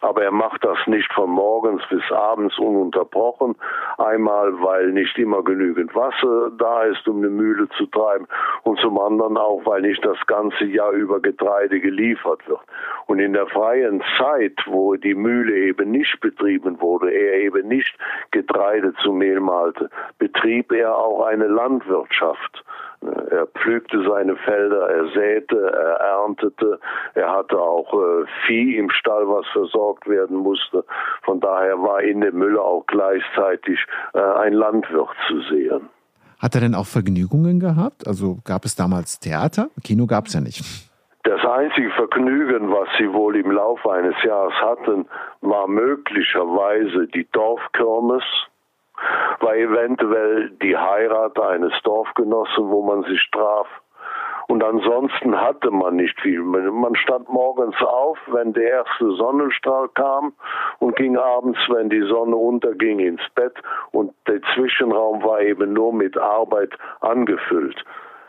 Aber 0.00 0.22
er 0.22 0.30
macht 0.30 0.64
das 0.64 0.78
nicht 0.86 1.12
von 1.12 1.30
morgens 1.30 1.82
bis 1.88 2.02
abends 2.10 2.58
ununterbrochen. 2.58 3.56
Einmal, 3.98 4.52
weil 4.62 4.92
nicht 4.92 5.18
immer 5.18 5.42
genügend 5.42 5.94
Wasser 5.94 6.50
da 6.58 6.82
ist, 6.84 7.06
um 7.08 7.18
eine 7.18 7.30
Mühle 7.30 7.68
zu 7.76 7.86
treiben. 7.86 8.26
Und 8.62 8.78
zum 8.80 8.98
anderen 8.98 9.36
auch, 9.36 9.62
weil 9.64 9.82
nicht 9.82 10.04
das 10.04 10.18
ganze 10.26 10.64
Jahr 10.64 10.92
über 10.92 11.20
Getreide 11.20 11.80
geliefert 11.80 12.46
wird. 12.48 12.60
Und 13.06 13.20
in 13.20 13.32
der 13.32 13.46
freien 13.46 14.02
Zeit, 14.18 14.58
wo 14.66 14.96
die 14.96 15.14
Mühle 15.14 15.54
eben 15.54 15.90
nicht 15.90 16.20
betrieben 16.20 16.80
wurde, 16.80 17.10
er 17.10 17.40
eben 17.40 17.68
nicht 17.68 17.96
Getreide 18.30 18.94
zu 19.02 19.12
Mehl 19.12 19.40
malte, 19.40 19.90
betrieb 20.18 20.72
er 20.72 20.96
auch 20.96 21.24
eine 21.24 21.46
Landwirtschaft. 21.46 22.64
Er 23.30 23.46
pflügte 23.46 24.02
seine 24.08 24.36
Felder, 24.36 24.88
er 24.88 25.08
säte, 25.08 25.56
er 25.56 26.00
erntete, 26.00 26.78
er 27.14 27.32
hatte 27.32 27.60
auch 27.60 27.92
äh, 27.92 28.26
Vieh 28.46 28.76
im 28.76 28.90
Stall, 28.90 29.28
was 29.28 29.46
versorgt 29.52 30.08
werden 30.08 30.36
musste. 30.36 30.84
Von 31.22 31.40
daher 31.40 31.80
war 31.82 32.02
in 32.02 32.20
dem 32.20 32.36
Müller 32.36 32.62
auch 32.62 32.86
gleichzeitig 32.86 33.78
äh, 34.14 34.20
ein 34.20 34.52
Landwirt 34.52 35.08
zu 35.28 35.40
sehen. 35.42 35.88
Hat 36.38 36.54
er 36.54 36.60
denn 36.60 36.74
auch 36.74 36.86
Vergnügungen 36.86 37.60
gehabt? 37.60 38.06
Also 38.06 38.38
gab 38.44 38.64
es 38.64 38.76
damals 38.76 39.20
Theater? 39.20 39.70
Kino 39.82 40.06
gab 40.06 40.26
es 40.26 40.34
ja 40.34 40.40
nicht. 40.40 40.62
Das 41.22 41.44
einzige 41.44 41.90
Vergnügen, 41.90 42.70
was 42.70 42.88
sie 42.98 43.12
wohl 43.12 43.34
im 43.36 43.50
Laufe 43.50 43.90
eines 43.90 44.14
Jahres 44.22 44.54
hatten, 44.60 45.06
war 45.40 45.66
möglicherweise 45.66 47.08
die 47.08 47.26
Dorfkirmes 47.32 48.22
war 49.40 49.56
eventuell 49.56 50.50
die 50.62 50.76
Heirat 50.76 51.38
eines 51.38 51.72
Dorfgenossen, 51.82 52.70
wo 52.70 52.82
man 52.82 53.02
sich 53.04 53.28
traf. 53.32 53.68
Und 54.48 54.62
ansonsten 54.62 55.40
hatte 55.40 55.70
man 55.72 55.96
nicht 55.96 56.20
viel. 56.20 56.40
Man 56.40 56.94
stand 56.94 57.28
morgens 57.28 57.76
auf, 57.82 58.18
wenn 58.28 58.52
der 58.52 58.70
erste 58.70 59.10
Sonnenstrahl 59.12 59.88
kam 59.88 60.34
und 60.78 60.94
ging 60.96 61.16
abends, 61.16 61.58
wenn 61.68 61.90
die 61.90 62.02
Sonne 62.02 62.36
unterging, 62.36 63.00
ins 63.00 63.22
Bett. 63.34 63.54
Und 63.90 64.12
der 64.28 64.40
Zwischenraum 64.54 65.24
war 65.24 65.40
eben 65.40 65.72
nur 65.72 65.92
mit 65.92 66.16
Arbeit 66.16 66.78
angefüllt. 67.00 67.84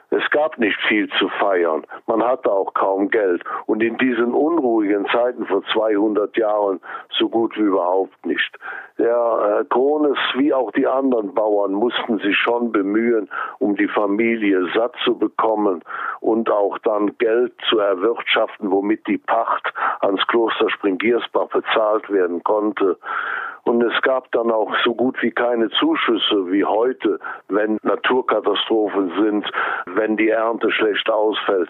Es 0.10 0.30
gab 0.32 0.58
nicht 0.58 0.80
viel 0.88 1.10
zu 1.20 1.28
feiern. 1.28 1.86
Man 2.06 2.24
hatte 2.24 2.52
auch 2.52 2.74
kaum 2.74 3.10
Geld. 3.10 3.44
Und 3.66 3.84
in 3.84 3.98
diesen 3.98 4.34
unruhigen 4.34 5.06
Zeiten 5.08 5.46
vor 5.46 5.64
200 5.74 6.38
Jahren 6.38 6.80
so 7.18 7.28
gut 7.28 7.58
wie 7.58 7.64
überhaupt 7.64 8.26
nicht. 8.26 8.58
Der 8.98 9.60
äh, 9.62 9.66
Krones 9.66 10.18
wie 10.36 10.54
auch 10.54 10.72
die 10.72 10.88
anderen 10.88 11.34
Bauern 11.34 11.74
mussten 11.74 12.20
sich 12.20 12.38
schon 12.38 12.72
bemühen, 12.72 13.30
um 13.60 13.76
die 13.76 13.88
Familie 13.88 14.68
satt 14.74 14.96
zu 15.04 15.18
bekommen 15.18 15.84
und 16.22 16.50
auch 16.50 16.78
dann 16.80 17.18
Geld 17.18 17.54
zu 17.70 17.80
erwirtschaften, 17.80 18.72
womit 18.72 19.06
die 19.08 19.18
Pacht 19.18 19.74
ans 20.00 20.26
Kloster 20.28 20.70
Springiersbach 20.70 21.50
bezahlt 21.50 22.10
werden 22.10 22.44
konnte. 22.44 22.98
Und 23.68 23.84
es 23.84 24.02
gab 24.02 24.32
dann 24.32 24.50
auch 24.50 24.74
so 24.86 24.96
gut 24.96 25.22
wie 25.22 25.32
keine 25.32 25.70
Zuschüsse 25.72 26.50
wie 26.52 26.64
heute, 26.64 27.20
wenn 27.50 27.78
Naturkatastrophen 27.84 29.12
sind, 29.22 29.46
wenn 29.94 30.16
die 30.16 30.30
Ernte 30.30 30.72
schlecht 30.72 31.10
ausfällt. 31.10 31.70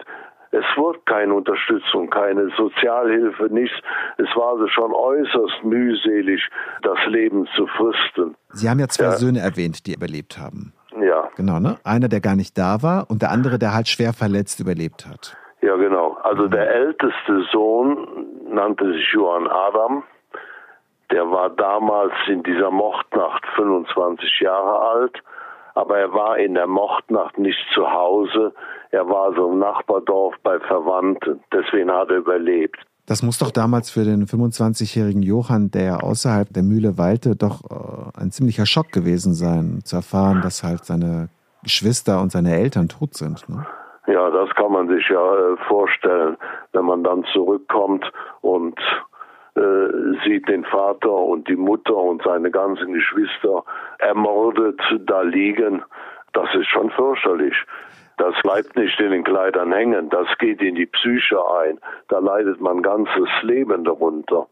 Es 0.50 0.64
wurde 0.76 1.00
keine 1.04 1.34
Unterstützung, 1.34 2.08
keine 2.08 2.50
Sozialhilfe, 2.56 3.48
nichts. 3.50 3.76
Es 4.16 4.28
war 4.34 4.52
also 4.52 4.68
schon 4.68 4.92
äußerst 4.92 5.64
mühselig, 5.64 6.48
das 6.82 6.98
Leben 7.08 7.46
zu 7.54 7.66
fristen. 7.66 8.34
Sie 8.52 8.70
haben 8.70 8.78
ja 8.78 8.88
zwei 8.88 9.04
ja. 9.04 9.12
Söhne 9.12 9.40
erwähnt, 9.40 9.86
die 9.86 9.94
überlebt 9.94 10.38
haben. 10.38 10.72
Ja. 11.00 11.28
Genau, 11.36 11.58
ne? 11.58 11.76
Einer, 11.84 12.08
der 12.08 12.20
gar 12.20 12.36
nicht 12.36 12.56
da 12.56 12.82
war 12.82 13.10
und 13.10 13.22
der 13.22 13.30
andere, 13.30 13.58
der 13.58 13.74
halt 13.74 13.88
schwer 13.88 14.12
verletzt 14.12 14.60
überlebt 14.60 15.06
hat. 15.06 15.36
Ja, 15.60 15.76
genau. 15.76 16.16
Also 16.22 16.46
der 16.46 16.70
älteste 16.70 17.44
Sohn 17.52 18.06
nannte 18.48 18.90
sich 18.92 19.12
Johann 19.12 19.48
Adam 19.48 20.04
der 21.10 21.30
war 21.30 21.50
damals 21.50 22.12
in 22.28 22.42
dieser 22.42 22.70
Mordnacht 22.70 23.44
25 23.56 24.40
Jahre 24.40 24.80
alt, 24.80 25.22
aber 25.74 25.98
er 25.98 26.12
war 26.12 26.38
in 26.38 26.54
der 26.54 26.66
Mordnacht 26.66 27.38
nicht 27.38 27.58
zu 27.72 27.90
Hause. 27.90 28.52
Er 28.90 29.08
war 29.08 29.32
so 29.34 29.50
im 29.50 29.58
Nachbardorf 29.58 30.34
bei 30.42 30.58
Verwandten. 30.60 31.40
Deswegen 31.52 31.90
hat 31.90 32.10
er 32.10 32.18
überlebt. 32.18 32.78
Das 33.06 33.22
muss 33.22 33.38
doch 33.38 33.50
damals 33.50 33.90
für 33.90 34.04
den 34.04 34.26
25-jährigen 34.26 35.22
Johann, 35.22 35.70
der 35.70 36.04
außerhalb 36.04 36.52
der 36.52 36.62
Mühle 36.62 36.98
weilte, 36.98 37.36
doch 37.36 37.62
äh, 37.70 38.20
ein 38.20 38.30
ziemlicher 38.30 38.66
Schock 38.66 38.92
gewesen 38.92 39.32
sein, 39.32 39.80
zu 39.84 39.96
erfahren, 39.96 40.42
dass 40.42 40.62
halt 40.62 40.84
seine 40.84 41.30
Geschwister 41.62 42.20
und 42.20 42.32
seine 42.32 42.54
Eltern 42.54 42.88
tot 42.88 43.14
sind. 43.14 43.48
Ne? 43.48 43.64
Ja, 44.08 44.30
das 44.30 44.50
kann 44.56 44.72
man 44.72 44.88
sich 44.88 45.08
ja 45.08 45.36
äh, 45.36 45.56
vorstellen, 45.68 46.36
wenn 46.72 46.84
man 46.84 47.02
dann 47.02 47.24
zurückkommt 47.32 48.10
und 48.42 48.78
sieht 50.24 50.48
den 50.48 50.64
Vater 50.64 51.12
und 51.12 51.48
die 51.48 51.56
Mutter 51.56 51.96
und 51.96 52.22
seine 52.22 52.50
ganzen 52.50 52.92
Geschwister 52.92 53.64
ermordet 53.98 54.80
da 55.06 55.22
liegen. 55.22 55.82
Das 56.32 56.48
ist 56.54 56.68
schon 56.68 56.90
fürchterlich. 56.90 57.54
Das 58.18 58.34
bleibt 58.42 58.76
nicht 58.76 58.98
in 59.00 59.12
den 59.12 59.24
Kleidern 59.24 59.72
hängen, 59.72 60.10
das 60.10 60.26
geht 60.38 60.60
in 60.60 60.74
die 60.74 60.86
Psyche 60.86 61.38
ein. 61.62 61.78
Da 62.08 62.18
leidet 62.18 62.60
man 62.60 62.82
ganzes 62.82 63.28
Leben 63.42 63.84
darunter. 63.84 64.48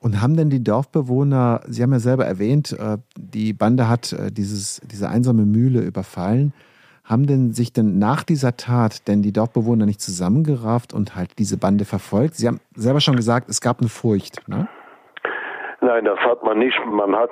Und 0.00 0.22
haben 0.22 0.36
denn 0.36 0.50
die 0.50 0.62
Dorfbewohner, 0.62 1.62
Sie 1.66 1.82
haben 1.82 1.92
ja 1.92 1.98
selber 1.98 2.24
erwähnt, 2.24 2.76
äh, 2.78 2.98
die 3.16 3.52
Bande 3.52 3.88
hat 3.88 4.12
äh, 4.12 4.30
dieses, 4.30 4.80
diese 4.84 5.08
einsame 5.08 5.44
Mühle 5.44 5.80
überfallen. 5.80 6.52
Haben 7.08 7.26
denn 7.26 7.54
sich 7.54 7.72
denn 7.72 7.98
nach 7.98 8.22
dieser 8.22 8.58
Tat 8.58 9.08
denn 9.08 9.22
die 9.22 9.32
Dorfbewohner 9.32 9.86
nicht 9.86 10.02
zusammengerafft 10.02 10.92
und 10.92 11.16
halt 11.16 11.30
diese 11.38 11.56
Bande 11.56 11.86
verfolgt? 11.86 12.36
Sie 12.36 12.46
haben 12.46 12.60
selber 12.76 13.00
schon 13.00 13.16
gesagt, 13.16 13.48
es 13.48 13.62
gab 13.62 13.80
eine 13.80 13.88
Furcht. 13.88 14.46
Ne? 14.46 14.68
Nein, 15.80 16.04
das 16.06 16.18
hat 16.20 16.42
man 16.42 16.58
nicht. 16.58 16.76
Man 16.86 17.14
hat 17.14 17.30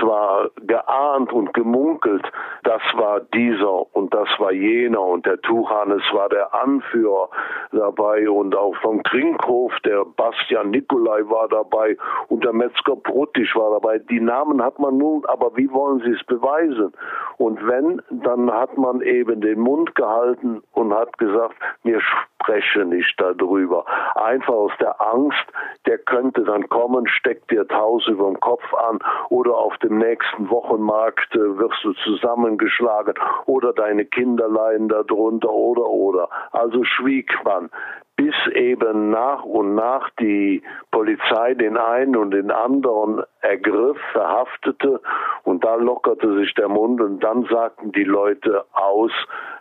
zwar 0.00 0.50
geahnt 0.66 1.32
und 1.32 1.54
gemunkelt, 1.54 2.24
das 2.64 2.82
war 2.94 3.20
dieser 3.20 3.94
und 3.94 4.12
das 4.12 4.28
war 4.38 4.50
jener 4.50 5.02
und 5.02 5.24
der 5.24 5.40
Tuchanes 5.40 6.02
war 6.12 6.28
der 6.28 6.52
Anführer 6.52 7.28
dabei 7.70 8.28
und 8.28 8.56
auch 8.56 8.74
vom 8.82 9.04
Krinkhof 9.04 9.72
der 9.84 10.04
Bastian 10.04 10.70
Nikolai 10.70 11.22
war 11.28 11.46
dabei 11.48 11.96
und 12.28 12.44
der 12.44 12.52
Metzger 12.52 12.96
Bruttisch 12.96 13.54
war 13.54 13.70
dabei. 13.70 13.98
Die 13.98 14.20
Namen 14.20 14.60
hat 14.60 14.80
man 14.80 14.98
nun, 14.98 15.24
aber 15.26 15.56
wie 15.56 15.70
wollen 15.70 16.00
sie 16.00 16.10
es 16.10 16.24
beweisen? 16.26 16.92
Und 17.38 17.64
wenn, 17.68 18.02
dann 18.10 18.50
hat 18.50 18.76
man 18.76 19.00
eben 19.00 19.40
den 19.40 19.60
Mund 19.60 19.94
gehalten 19.94 20.60
und 20.72 20.92
hat 20.92 21.16
gesagt, 21.18 21.54
wir 21.84 22.00
spreche 22.00 22.84
nicht 22.84 23.14
darüber. 23.20 23.84
Einfach 24.16 24.54
aus 24.54 24.72
der 24.80 25.00
Angst, 25.00 25.46
der 25.86 25.98
könnte 25.98 26.42
dann 26.42 26.68
kommen, 26.68 27.06
steckt 27.06 27.50
dir 27.50 27.64
Haus 27.76 28.06
über 28.08 28.24
dem 28.24 28.40
Kopf 28.40 28.64
an 28.74 28.98
oder 29.28 29.56
auf 29.56 29.76
dem 29.78 29.98
nächsten 29.98 30.50
Wochenmarkt 30.50 31.34
äh, 31.34 31.58
wirst 31.58 31.82
du 31.84 31.92
zusammengeschlagen 32.04 33.14
oder 33.46 33.72
deine 33.72 34.04
Kinder 34.04 34.48
leiden 34.48 34.88
darunter 34.88 35.50
oder 35.50 35.86
oder. 35.86 36.28
Also 36.52 36.84
schwieg 36.84 37.30
man 37.44 37.70
bis 38.16 38.34
eben 38.54 39.10
nach 39.10 39.44
und 39.44 39.74
nach 39.74 40.08
die 40.18 40.62
Polizei 40.90 41.52
den 41.54 41.76
einen 41.76 42.16
und 42.16 42.30
den 42.30 42.50
anderen 42.50 43.22
ergriff, 43.42 43.98
verhaftete 44.12 45.00
und 45.44 45.62
da 45.64 45.74
lockerte 45.74 46.34
sich 46.38 46.54
der 46.54 46.68
Mund 46.68 47.00
und 47.02 47.20
dann 47.20 47.44
sagten 47.44 47.92
die 47.92 48.04
Leute 48.04 48.64
aus, 48.72 49.12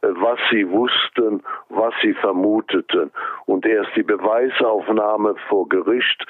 äh, 0.02 0.08
was 0.14 0.40
sie 0.50 0.70
wussten, 0.72 1.44
was 1.70 1.94
sie 2.02 2.14
vermuteten. 2.14 3.12
Und 3.46 3.66
erst 3.66 3.94
die 3.96 4.04
Beweisaufnahme 4.04 5.36
vor 5.50 5.68
Gericht 5.68 6.26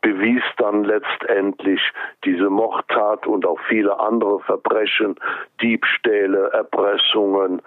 bewies 0.00 0.42
dann 0.56 0.84
letztendlich 0.84 1.80
diese 2.24 2.50
Mordtat 2.50 3.26
und 3.26 3.46
auch 3.46 3.58
viele 3.68 3.98
andere 3.98 4.40
Verbrechen, 4.40 5.16
Diebstähle, 5.60 6.50
Erpressungen, 6.52 7.62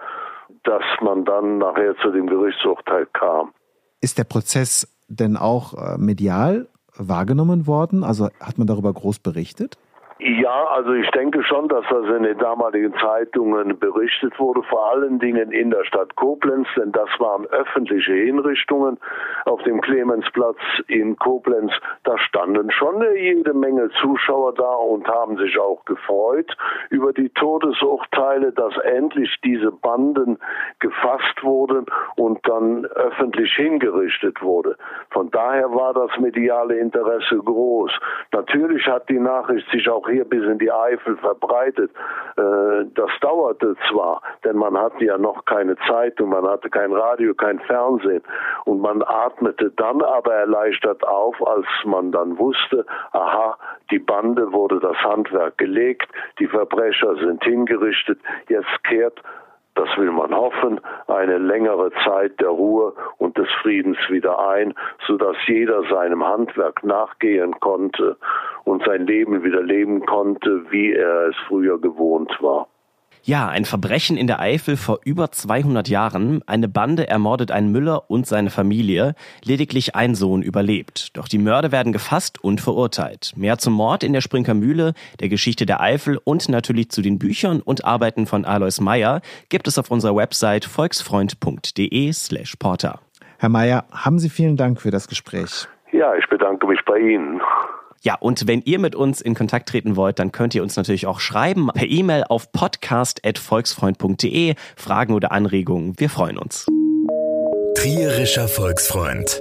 dass 0.64 0.84
man 1.00 1.24
dann 1.24 1.58
nachher 1.58 1.96
zu 1.98 2.10
dem 2.10 2.26
Gerichtsurteil 2.26 3.06
kam. 3.12 3.52
Ist 4.00 4.18
der 4.18 4.24
Prozess 4.24 4.88
denn 5.08 5.36
auch 5.36 5.74
äh, 5.74 5.98
medial 5.98 6.68
wahrgenommen 6.96 7.66
worden? 7.66 8.04
Also 8.04 8.28
hat 8.40 8.58
man 8.58 8.66
darüber 8.66 8.92
groß 8.92 9.18
berichtet? 9.18 9.76
Ja, 10.24 10.66
also 10.66 10.92
ich 10.92 11.10
denke 11.10 11.42
schon, 11.42 11.66
dass 11.66 11.84
das 11.90 12.06
in 12.06 12.22
den 12.22 12.38
damaligen 12.38 12.94
Zeitungen 12.94 13.76
berichtet 13.76 14.38
wurde, 14.38 14.62
vor 14.62 14.92
allen 14.92 15.18
Dingen 15.18 15.50
in 15.50 15.70
der 15.70 15.82
Stadt 15.82 16.14
Koblenz, 16.14 16.68
denn 16.76 16.92
das 16.92 17.08
waren 17.18 17.44
öffentliche 17.46 18.12
Hinrichtungen 18.12 18.98
auf 19.46 19.60
dem 19.64 19.80
Clemensplatz 19.80 20.58
in 20.86 21.16
Koblenz. 21.16 21.72
Da 22.04 22.16
standen 22.18 22.70
schon 22.70 23.04
jede 23.16 23.52
Menge 23.52 23.90
Zuschauer 24.00 24.54
da 24.54 24.72
und 24.74 25.08
haben 25.08 25.38
sich 25.38 25.58
auch 25.58 25.84
gefreut 25.86 26.56
über 26.90 27.12
die 27.12 27.30
Todesurteile, 27.30 28.52
dass 28.52 28.76
endlich 28.78 29.40
diese 29.42 29.72
Banden 29.72 30.38
gefasst 30.78 31.42
wurden 31.42 31.86
und 32.14 32.38
dann 32.46 32.84
öffentlich 32.84 33.52
hingerichtet 33.56 34.40
wurde. 34.40 34.76
Von 35.10 35.32
daher 35.32 35.74
war 35.74 35.94
das 35.94 36.16
mediale 36.20 36.78
Interesse 36.78 37.38
groß. 37.38 37.90
Natürlich 38.30 38.86
hat 38.86 39.08
die 39.08 39.18
Nachricht 39.18 39.68
sich 39.72 39.88
auch 39.88 40.11
hier 40.12 40.24
bis 40.24 40.44
in 40.44 40.58
die 40.58 40.70
Eifel 40.70 41.16
verbreitet. 41.16 41.90
Äh, 42.36 42.84
das 42.94 43.10
dauerte 43.20 43.76
zwar, 43.90 44.22
denn 44.44 44.56
man 44.56 44.78
hatte 44.78 45.04
ja 45.04 45.18
noch 45.18 45.44
keine 45.44 45.76
Zeitung, 45.88 46.30
man 46.30 46.46
hatte 46.46 46.70
kein 46.70 46.92
Radio, 46.92 47.34
kein 47.34 47.58
Fernsehen 47.60 48.22
und 48.64 48.80
man 48.80 49.02
atmete 49.02 49.70
dann 49.76 50.02
aber 50.02 50.34
erleichtert 50.34 51.06
auf, 51.06 51.36
als 51.46 51.66
man 51.84 52.12
dann 52.12 52.38
wusste, 52.38 52.84
aha, 53.12 53.56
die 53.90 53.98
Bande 53.98 54.52
wurde 54.52 54.80
das 54.80 54.96
Handwerk 54.98 55.58
gelegt, 55.58 56.10
die 56.38 56.46
Verbrecher 56.46 57.16
sind 57.16 57.42
hingerichtet, 57.44 58.18
jetzt 58.48 58.84
kehrt 58.84 59.20
das 59.74 59.88
will 59.96 60.12
man 60.12 60.34
hoffen, 60.34 60.80
eine 61.06 61.38
längere 61.38 61.90
Zeit 62.04 62.38
der 62.40 62.48
Ruhe 62.48 62.92
und 63.18 63.36
des 63.38 63.48
Friedens 63.62 63.98
wieder 64.08 64.38
ein, 64.48 64.74
so 65.06 65.16
dass 65.16 65.36
jeder 65.46 65.82
seinem 65.84 66.24
Handwerk 66.24 66.84
nachgehen 66.84 67.58
konnte 67.60 68.16
und 68.64 68.84
sein 68.84 69.06
Leben 69.06 69.42
wieder 69.44 69.62
leben 69.62 70.04
konnte, 70.04 70.70
wie 70.70 70.92
er 70.92 71.28
es 71.28 71.36
früher 71.48 71.80
gewohnt 71.80 72.36
war. 72.40 72.68
Ja, 73.24 73.48
ein 73.48 73.64
Verbrechen 73.64 74.16
in 74.16 74.26
der 74.26 74.40
Eifel 74.40 74.76
vor 74.76 74.98
über 75.04 75.30
200 75.30 75.88
Jahren. 75.88 76.42
Eine 76.46 76.66
Bande 76.66 77.06
ermordet 77.06 77.52
einen 77.52 77.70
Müller 77.70 78.10
und 78.10 78.26
seine 78.26 78.50
Familie. 78.50 79.14
Lediglich 79.44 79.94
ein 79.94 80.16
Sohn 80.16 80.42
überlebt. 80.42 81.16
Doch 81.16 81.28
die 81.28 81.38
Mörder 81.38 81.70
werden 81.70 81.92
gefasst 81.92 82.42
und 82.42 82.60
verurteilt. 82.60 83.32
Mehr 83.36 83.58
zum 83.58 83.74
Mord 83.74 84.02
in 84.02 84.12
der 84.12 84.22
Sprinker 84.22 84.54
Mühle, 84.54 84.94
der 85.20 85.28
Geschichte 85.28 85.66
der 85.66 85.80
Eifel 85.80 86.18
und 86.24 86.48
natürlich 86.48 86.88
zu 86.90 87.00
den 87.00 87.20
Büchern 87.20 87.60
und 87.60 87.84
Arbeiten 87.84 88.26
von 88.26 88.44
Alois 88.44 88.80
Meyer 88.80 89.20
gibt 89.50 89.68
es 89.68 89.78
auf 89.78 89.92
unserer 89.92 90.16
Website 90.16 90.64
volksfreund.de 90.64 92.12
slash 92.12 92.56
porter. 92.56 92.98
Herr 93.38 93.50
Meyer, 93.50 93.84
haben 93.92 94.18
Sie 94.18 94.30
vielen 94.30 94.56
Dank 94.56 94.80
für 94.80 94.90
das 94.90 95.06
Gespräch. 95.06 95.68
Ja, 95.92 96.12
ich 96.16 96.26
bedanke 96.26 96.66
mich 96.66 96.80
bei 96.84 96.98
Ihnen. 96.98 97.40
Ja, 98.02 98.16
und 98.16 98.46
wenn 98.48 98.60
ihr 98.62 98.80
mit 98.80 98.96
uns 98.96 99.20
in 99.20 99.36
Kontakt 99.36 99.68
treten 99.68 99.94
wollt, 99.94 100.18
dann 100.18 100.32
könnt 100.32 100.56
ihr 100.56 100.64
uns 100.64 100.74
natürlich 100.76 101.06
auch 101.06 101.20
schreiben 101.20 101.70
per 101.72 101.88
E-Mail 101.88 102.24
auf 102.28 102.50
podcast.volksfreund.de. 102.50 104.56
Fragen 104.74 105.14
oder 105.14 105.30
Anregungen. 105.30 105.94
Wir 105.98 106.10
freuen 106.10 106.36
uns. 106.36 106.66
Trierischer 107.76 108.48
Volksfreund. 108.48 109.40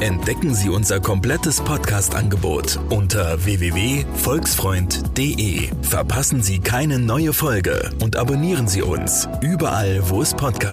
Entdecken 0.00 0.54
Sie 0.54 0.68
unser 0.68 1.00
komplettes 1.00 1.60
Podcast-Angebot 1.60 2.78
unter 2.90 3.44
www.volksfreund.de. 3.44 5.68
Verpassen 5.82 6.42
Sie 6.42 6.58
keine 6.58 6.98
neue 6.98 7.32
Folge 7.32 7.90
und 8.02 8.16
abonnieren 8.16 8.66
Sie 8.68 8.82
uns 8.82 9.26
überall, 9.40 10.10
wo 10.10 10.20
es 10.20 10.34
Podcasts 10.34 10.56